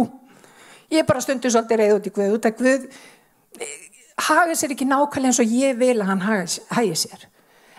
ég 0.93 1.01
er 1.01 1.07
bara 1.09 1.23
stundum 1.25 1.51
svolítið 1.51 1.81
reyð 1.81 1.95
út 1.97 2.07
í 2.07 2.13
Guð, 2.15 2.35
út 2.37 2.47
af 2.47 2.55
Guð 2.61 2.85
haga 4.27 4.55
sér 4.55 4.75
ekki 4.75 4.87
nákvæmlega 4.87 5.31
eins 5.31 5.41
og 5.41 5.57
ég 5.57 5.77
vil 5.79 5.97
að 6.01 6.09
hann 6.11 6.23
hagi 6.27 6.95
sér. 6.99 7.27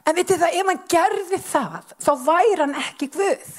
En 0.09 0.17
vitið 0.17 0.41
það, 0.41 0.55
ef 0.57 0.69
hann 0.71 0.85
gerði 0.89 1.41
það, 1.45 1.91
þá 2.01 2.13
væri 2.25 2.61
hann 2.63 2.79
ekki 2.81 3.11
Guð. 3.13 3.51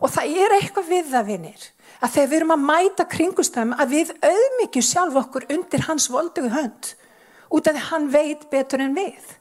Og 0.00 0.08
það 0.08 0.38
er 0.40 0.54
eitthvað 0.56 0.88
við 0.88 1.10
það, 1.10 1.26
vinnir, 1.28 1.66
að 2.00 2.14
þegar 2.14 2.30
við 2.30 2.38
erum 2.38 2.54
að 2.54 2.62
mæta 2.70 3.04
kringustæðum, 3.14 3.74
að 3.76 3.92
við 3.92 4.14
auðmyggju 4.30 4.82
sjálf 4.86 5.18
okkur 5.20 5.46
undir 5.52 5.84
hans 5.84 6.08
voldugu 6.12 6.52
hönd, 6.54 6.94
út 7.52 7.68
af 7.68 7.76
því 7.76 7.84
hann 7.90 8.08
veit 8.14 8.46
betur 8.52 8.84
en 8.86 8.96
við. 8.96 9.34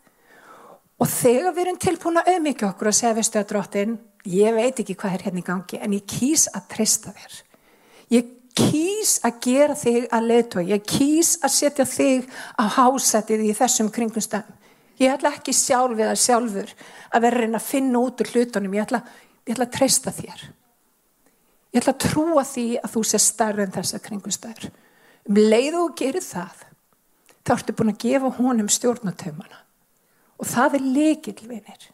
Og 0.99 1.07
þegar 1.07 1.55
við 1.55 1.63
erum 1.63 1.79
tilbúin 1.79 2.19
að 2.19 2.33
auðmyggja 2.33 2.73
okkur 2.73 2.91
og 2.91 2.97
segja 2.97 3.15
við 3.15 3.29
stöðdróttin, 3.29 3.95
ég 4.27 4.57
veit 4.57 4.83
ekki 4.83 4.97
hvað 4.99 5.15
er 5.15 5.25
hérna 5.29 5.39
í 5.39 5.47
gangi, 5.47 5.79
en 5.79 5.95
ég 5.95 6.09
kýs 6.11 6.49
að 6.51 6.67
treysta 6.73 7.15
þér. 7.15 7.39
Ég 8.17 8.35
kýs 8.57 9.17
að 9.25 9.39
gera 9.43 9.75
þig 9.77 10.07
að 10.13 10.29
leðtói, 10.29 10.63
ég 10.71 10.85
kýs 10.87 11.35
að 11.43 11.53
setja 11.55 11.85
þig 11.87 12.29
á 12.59 12.63
hásætið 12.77 13.45
í 13.47 13.55
þessum 13.57 13.91
kringumstæðum. 13.93 14.55
Ég 14.99 15.13
ætla 15.15 15.31
ekki 15.31 15.53
sjálf 15.55 15.99
eða 15.99 16.15
sjálfur 16.19 16.71
að 17.15 17.23
vera 17.23 17.43
reyna 17.43 17.59
að 17.59 17.67
finna 17.69 18.01
út 18.03 18.19
úr 18.19 18.31
hlutunum, 18.33 18.73
ég 18.75 18.87
ætla, 18.87 18.99
ég 19.47 19.53
ætla 19.55 19.67
að 19.69 19.75
treysta 19.77 20.11
þér. 20.15 20.41
Ég 21.69 21.79
ætla 21.81 21.93
að 21.93 22.03
trúa 22.03 22.43
því 22.47 22.65
að 22.81 22.95
þú 22.95 23.03
sé 23.07 23.21
starra 23.23 23.63
en 23.63 23.75
þessa 23.75 24.01
kringumstæður. 24.03 24.71
Um 25.29 25.39
leiðu 25.39 25.85
og 25.85 25.95
gerir 25.99 26.25
það, 26.25 26.65
þá 27.45 27.53
ertu 27.55 27.77
búin 27.77 27.93
að 27.93 28.01
gefa 28.03 28.33
honum 28.39 28.71
stjórnatöfumana. 28.73 29.63
Og 30.39 30.49
það 30.49 30.79
er 30.79 30.89
leikil, 30.97 31.37
vinir. 31.47 31.87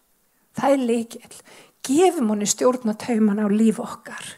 Það 0.56 0.74
er 0.76 0.84
leikil. 0.89 1.38
Gefum 1.86 2.32
honum 2.34 2.50
stjórnatöfumana 2.50 3.46
á 3.46 3.50
líf 3.52 3.82
okkar 3.84 4.34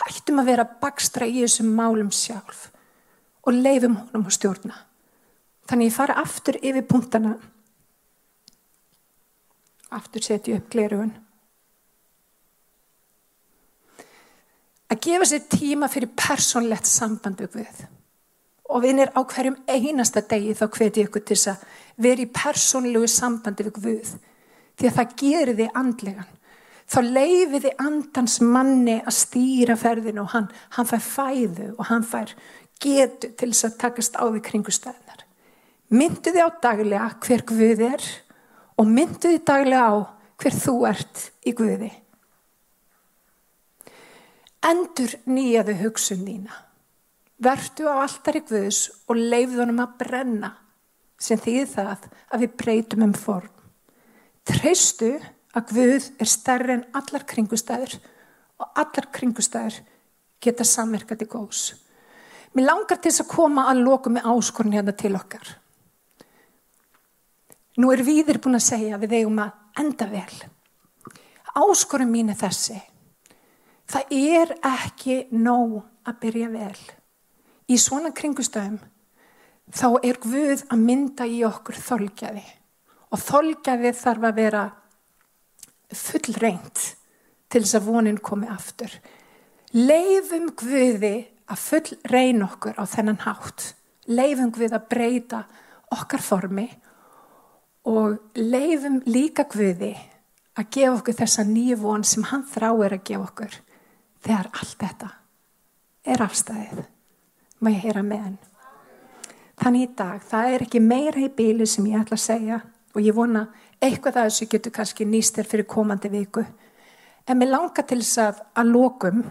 hættum 0.00 0.40
að 0.42 0.50
vera 0.50 0.66
bakstra 0.82 1.26
í 1.28 1.42
þessum 1.42 1.72
málum 1.76 2.10
sjálf 2.14 2.68
og 3.44 3.56
leifum 3.56 3.96
honum 3.98 4.26
að 4.28 4.36
stjórna. 4.38 4.78
Þannig 5.68 5.90
ég 5.90 5.96
fara 5.96 6.16
aftur 6.20 6.58
yfir 6.60 6.86
punktana, 6.88 7.34
aftur 9.94 10.24
setju 10.24 10.58
upp 10.58 10.70
glerugun. 10.72 11.12
Að 14.92 15.00
gefa 15.06 15.28
sér 15.28 15.46
tíma 15.50 15.88
fyrir 15.90 16.12
persónlegt 16.18 16.88
sambandu 16.88 17.48
við 17.54 17.84
og 18.74 18.82
vinir 18.82 19.12
á 19.12 19.20
hverjum 19.22 19.56
einasta 19.68 20.22
degi 20.24 20.54
þá 20.56 20.64
hveti 20.72 21.04
ykkur 21.04 21.24
til 21.24 21.36
þess 21.36 21.50
að 21.52 21.64
vera 22.04 22.24
í 22.24 22.30
persónlegu 22.32 23.08
sambandi 23.10 23.66
við 23.66 23.76
Guð 23.76 24.14
því 24.78 24.88
að 24.88 24.96
það 24.98 25.14
gerir 25.20 25.58
þið 25.60 25.76
andlegan 25.80 26.30
þá 26.90 26.98
leifiði 27.02 27.72
andans 27.80 28.40
manni 28.44 28.98
að 29.00 29.16
stýra 29.16 29.76
ferðinu 29.80 30.24
og 30.24 30.34
hann, 30.34 30.50
hann 30.76 30.88
fær 30.88 31.04
fæðu 31.04 31.70
og 31.78 31.88
hann 31.90 32.04
fær 32.06 32.34
getu 32.82 33.30
til 33.38 33.50
þess 33.52 33.68
að 33.68 33.78
takast 33.84 34.18
á 34.20 34.24
því 34.24 34.42
kringustæðnar. 34.48 35.24
Mynduði 35.94 36.42
á 36.44 36.48
daglega 36.62 37.10
hver 37.24 37.44
Guð 37.48 37.84
er 37.86 38.06
og 38.80 38.88
mynduði 38.90 39.40
daglega 39.46 39.86
á 39.88 39.94
hver 40.40 40.56
þú 40.58 40.74
ert 40.88 41.22
í 41.46 41.54
Guði. 41.56 41.90
Endur 44.64 45.12
nýjaðu 45.28 45.76
hugsun 45.82 46.24
þína. 46.24 46.60
Vertu 47.44 47.88
á 47.88 48.00
alltaf 48.04 48.38
í 48.38 48.44
Guðs 48.48 48.80
og 49.08 49.20
leifðunum 49.20 49.82
að 49.84 49.96
brenna 50.00 50.50
sem 51.20 51.40
þýð 51.40 51.66
það 51.74 52.08
að 52.32 52.44
við 52.44 52.54
breytum 52.62 53.04
um 53.06 53.14
form. 53.16 53.50
Treystu 54.44 55.12
að 55.54 55.70
Guð 55.70 56.08
er 56.18 56.30
stærri 56.30 56.74
en 56.74 56.86
allar 56.98 57.24
kringustæður 57.30 57.98
og 58.60 58.80
allar 58.80 59.10
kringustæður 59.14 59.80
geta 60.42 60.66
samverkat 60.66 61.24
í 61.24 61.28
góðs. 61.30 61.74
Mér 62.54 62.68
langar 62.68 63.00
til 63.00 63.10
þess 63.10 63.24
að 63.24 63.30
koma 63.32 63.66
að 63.70 63.82
loku 63.86 64.12
með 64.14 64.26
áskorun 64.30 64.74
hérna 64.76 64.94
til 64.94 65.14
okkar. 65.18 65.46
Nú 67.78 67.90
er 67.90 68.04
viðir 68.06 68.38
búin 68.42 68.58
að 68.58 68.68
segja 68.68 68.98
við 69.02 69.16
eigum 69.18 69.40
að 69.42 69.82
enda 69.82 70.06
vel. 70.10 70.34
Áskorun 71.54 72.12
mín 72.12 72.30
er 72.30 72.38
þessi. 72.38 72.76
Það 73.90 74.14
er 74.14 74.54
ekki 74.70 75.16
nóg 75.34 75.80
að 76.06 76.20
byrja 76.22 76.50
vel. 76.52 76.78
Í 77.70 77.78
svona 77.80 78.12
kringustæðum 78.14 78.78
þá 79.74 79.88
er 80.04 80.20
Guð 80.22 80.64
að 80.68 80.84
mynda 80.84 81.26
í 81.26 81.40
okkur 81.46 81.78
þolgjaði 81.80 82.44
og 83.14 83.22
þolgjaði 83.22 83.92
þarf 83.96 84.26
að 84.28 84.38
vera 84.38 84.64
full 85.98 86.38
reynd 86.42 86.86
til 87.50 87.62
þess 87.62 87.78
að 87.78 87.88
vonin 87.88 88.18
komi 88.18 88.48
aftur. 88.50 88.90
Leifum 89.74 90.50
Guði 90.58 91.16
að 91.50 91.60
full 91.60 91.98
reyn 92.10 92.42
okkur 92.46 92.78
á 92.78 92.84
þennan 92.88 93.22
hátt. 93.24 93.74
Leifum 94.06 94.52
Guði 94.54 94.72
að 94.74 94.88
breyta 94.90 95.44
okkar 95.94 96.22
formi 96.24 96.68
og 97.90 98.18
leifum 98.38 99.00
líka 99.06 99.46
Guði 99.50 99.92
að 100.54 100.70
gefa 100.70 100.96
okkur 101.00 101.18
þessa 101.18 101.44
nýju 101.48 101.78
von 101.82 102.06
sem 102.06 102.26
hann 102.30 102.46
þráir 102.48 102.96
að 102.96 103.06
gefa 103.10 103.28
okkur 103.28 103.60
þegar 104.24 104.50
allt 104.54 104.76
þetta 104.80 105.12
er 106.04 106.24
afstæðið. 106.24 106.84
Má 107.60 107.70
ég 107.72 107.82
heyra 107.84 108.02
með 108.04 108.22
hann? 108.26 108.38
Þannig 109.60 109.84
í 109.84 109.90
dag, 109.96 110.22
það 110.26 110.54
er 110.54 110.64
ekki 110.66 110.80
meira 110.82 111.20
í 111.22 111.30
bíli 111.32 111.66
sem 111.70 111.86
ég 111.86 112.00
ætla 112.02 112.18
að 112.18 112.24
segja 112.24 112.60
og 112.94 113.02
ég 113.02 113.14
vona 113.14 113.46
eitthvað 113.84 114.20
að 114.20 114.28
þessu 114.30 114.50
getur 114.50 114.74
kannski 114.74 115.06
nýstir 115.08 115.48
fyrir 115.48 115.68
komandi 115.68 116.10
viku. 116.12 116.44
En 117.28 117.38
mér 117.40 117.52
langar 117.54 117.86
til 117.88 118.00
þess 118.00 118.20
að 118.20 118.42
að 118.60 118.72
lókum 118.72 119.22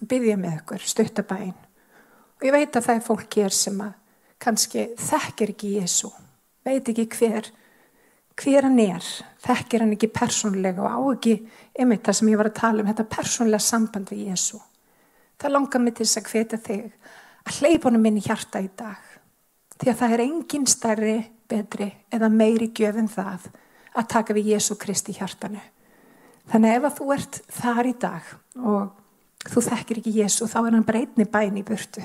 byggja 0.00 0.36
með 0.40 0.60
ykkur 0.60 0.86
stuttabæin. 0.92 1.56
Og 2.40 2.46
ég 2.48 2.54
veit 2.54 2.76
að 2.76 2.86
það 2.86 2.98
er 2.98 3.06
fólk 3.06 3.36
hér 3.36 3.54
sem 3.54 3.80
að 3.84 3.96
kannski 4.40 4.86
þekkir 4.96 5.52
ekki 5.52 5.74
Jésu, 5.76 6.08
veit 6.64 6.86
ekki 6.88 7.04
hver, 7.18 7.50
hver 8.40 8.64
hann 8.64 8.78
er, 8.80 9.04
þekkir 9.44 9.84
hann 9.84 9.92
ekki 9.96 10.08
persónlega 10.14 10.86
og 10.86 10.94
á 10.96 11.00
ekki, 11.12 11.34
einmitt 11.76 12.06
það 12.06 12.16
sem 12.16 12.30
ég 12.32 12.40
var 12.40 12.48
að 12.48 12.60
tala 12.62 12.80
um, 12.80 12.88
þetta 12.88 13.08
persónlega 13.12 13.66
samband 13.66 14.12
við 14.12 14.30
Jésu. 14.30 14.60
Það 15.40 15.54
langar 15.56 15.84
mig 15.84 15.96
til 15.96 16.06
þess 16.06 16.20
að 16.20 16.30
hveta 16.30 16.60
þig 16.64 17.10
að 17.44 17.60
hleypunum 17.60 18.04
minni 18.04 18.24
hjarta 18.24 18.64
í 18.64 18.70
dag. 18.76 19.04
Því 19.76 19.92
að 19.92 20.00
það 20.00 20.14
er 20.16 20.24
engin 20.24 20.66
starri, 20.68 21.18
betri 21.50 21.90
eða 22.12 22.30
meiri 22.32 22.70
gjöf 22.70 22.98
en 23.00 23.10
það 23.10 23.50
að 23.98 24.08
taka 24.14 24.36
við 24.36 24.54
Jésu 24.54 24.76
Kristi 24.78 25.14
hjartanu. 25.16 25.60
Þannig 26.50 26.76
ef 26.76 26.86
að 26.86 26.96
þú 26.98 27.12
ert 27.14 27.38
þar 27.60 27.88
í 27.90 27.94
dag 28.00 28.32
og 28.58 29.50
þú 29.50 29.62
þekkir 29.66 30.00
ekki 30.00 30.16
Jésu 30.18 30.48
þá 30.50 30.58
er 30.62 30.74
hann 30.76 30.86
breytni 30.86 31.26
bæn 31.30 31.60
í 31.60 31.66
burtu. 31.66 32.02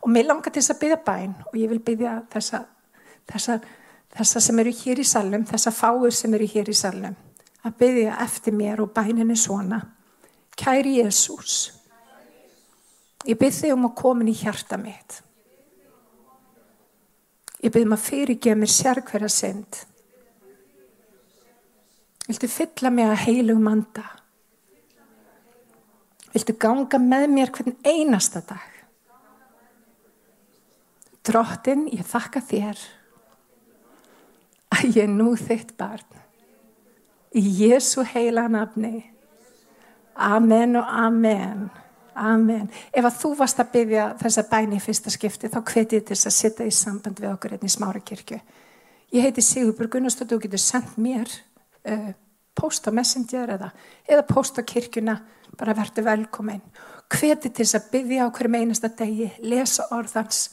Og 0.00 0.12
mér 0.12 0.28
langar 0.28 0.52
til 0.52 0.62
þess 0.62 0.74
að 0.74 0.82
byggja 0.82 1.00
bæn 1.06 1.32
og 1.46 1.56
ég 1.60 1.72
vil 1.72 1.80
byggja 1.84 2.14
þessa, 2.32 2.62
þessa, 3.28 3.58
þessa 4.16 4.44
sem 4.44 4.62
eru 4.62 4.74
hér 4.82 5.00
í 5.00 5.08
salnum, 5.08 5.46
þessa 5.48 5.72
fáur 5.76 6.14
sem 6.16 6.36
eru 6.36 6.48
hér 6.48 6.70
í 6.72 6.76
salnum, 6.76 7.16
að 7.64 7.76
byggja 7.82 8.20
eftir 8.24 8.56
mér 8.56 8.84
og 8.84 8.94
bæninni 8.96 9.36
svona. 9.36 9.82
Kæri 10.56 10.98
Jésús, 11.00 11.58
ég 13.28 13.38
bygg 13.40 13.56
þig 13.56 13.74
um 13.76 13.88
að 13.88 13.98
komin 14.00 14.32
í 14.32 14.36
hjarta 14.36 14.80
mitt. 14.80 15.20
Ég 17.60 17.72
bygg 17.72 17.86
um 17.86 17.96
að 17.96 18.04
fyrirgeða 18.06 18.60
mér 18.60 18.72
sérkverja 18.72 19.28
synd. 19.32 19.82
Viltu 22.30 22.48
fylla 22.48 22.92
mig 22.94 23.08
að 23.10 23.22
heilugum 23.26 23.68
anda? 23.68 24.06
Viltu 26.30 26.54
ganga 26.62 27.00
með 27.02 27.26
mér 27.34 27.52
hvern 27.52 27.76
einasta 27.84 28.40
dag? 28.46 28.68
Drottin, 31.26 31.88
ég 31.92 32.06
þakka 32.06 32.40
þér 32.48 32.80
að 34.70 34.96
ég 34.96 35.02
er 35.04 35.12
nú 35.12 35.34
þitt 35.36 35.74
barn. 35.78 36.06
Í 37.36 37.42
Jésu 37.60 38.02
heila 38.06 38.46
nafni. 38.50 39.04
Amen 40.16 40.78
og 40.80 40.88
amen. 40.88 41.68
Amen. 42.20 42.66
Ef 42.92 43.06
að 43.06 43.16
þú 43.16 43.30
varst 43.38 43.60
að 43.62 43.70
byggja 43.74 44.06
þessa 44.20 44.42
bæni 44.50 44.76
í 44.76 44.82
fyrsta 44.84 45.12
skipti 45.12 45.48
þá 45.48 45.60
hvetið 45.64 46.02
þess 46.10 46.28
að 46.28 46.34
sitta 46.36 46.66
í 46.68 46.72
samband 46.74 47.20
við 47.22 47.30
okkur 47.32 47.54
einnig 47.56 47.72
smára 47.72 48.02
kirkju. 48.04 48.40
Ég 49.16 49.24
heiti 49.24 49.42
Sigurbjörg 49.42 49.94
Gunnarsdóttir 49.94 50.36
og 50.36 50.44
getur 50.44 50.60
sendt 50.60 50.98
mér 51.00 51.30
uh, 51.88 52.10
post 52.54 52.84
á 52.86 52.92
messenger 52.92 53.54
eða, 53.56 53.70
eða 54.04 54.26
post 54.28 54.60
á 54.60 54.62
kirkjuna 54.62 55.16
bara 55.56 55.74
verður 55.78 56.10
velkominn. 56.10 56.60
Hvetið 57.10 57.56
þess 57.56 57.78
að 57.78 57.88
byggja 57.94 58.28
á 58.28 58.34
hverjum 58.36 58.58
einasta 58.60 58.92
degi, 59.00 59.30
lesa 59.40 59.88
orðans 59.96 60.50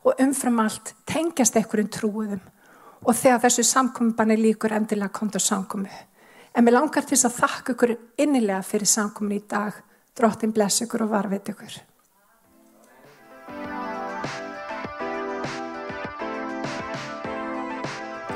og 0.00 0.16
umfram 0.24 0.62
allt 0.64 0.94
tengjast 1.06 1.60
einhverjum 1.60 1.92
trúiðum 1.92 2.40
og 3.04 3.16
þegar 3.16 3.44
þessu 3.44 3.66
samkominnbanni 3.68 4.38
líkur 4.40 4.72
endilega 4.76 5.12
komt 5.12 5.36
á 5.36 5.40
samkomi. 5.40 5.92
En 6.56 6.64
mér 6.64 6.78
langar 6.80 7.04
til 7.04 7.14
þess 7.14 7.28
að 7.28 7.38
þakka 7.44 7.76
ykkur 7.76 7.94
innilega 8.24 8.64
fyrir 8.66 8.88
samkomin 8.88 9.38
í 9.38 9.44
dag. 9.48 9.76
Drottin 10.18 10.52
bless 10.52 10.82
ykkur 10.84 11.06
og 11.06 11.12
varveit 11.14 11.48
ykkur. 11.52 11.78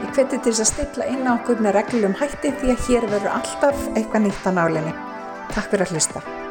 Ég 0.04 0.14
hveti 0.14 0.38
til 0.38 0.52
þess 0.52 0.62
að 0.62 0.70
stilla 0.70 1.10
inn 1.10 1.26
á 1.26 1.34
okkur 1.34 1.60
með 1.64 1.78
reglum 1.80 2.16
hætti 2.20 2.54
því 2.60 2.76
að 2.76 2.86
hér 2.88 3.10
verður 3.10 3.36
alltaf 3.40 3.84
eitthvað 3.96 4.26
nýtt 4.28 4.48
á 4.48 4.50
nálinni. 4.60 4.96
Takk 5.54 5.70
fyrir 5.72 5.88
að 5.88 5.94
hlusta. 5.96 6.43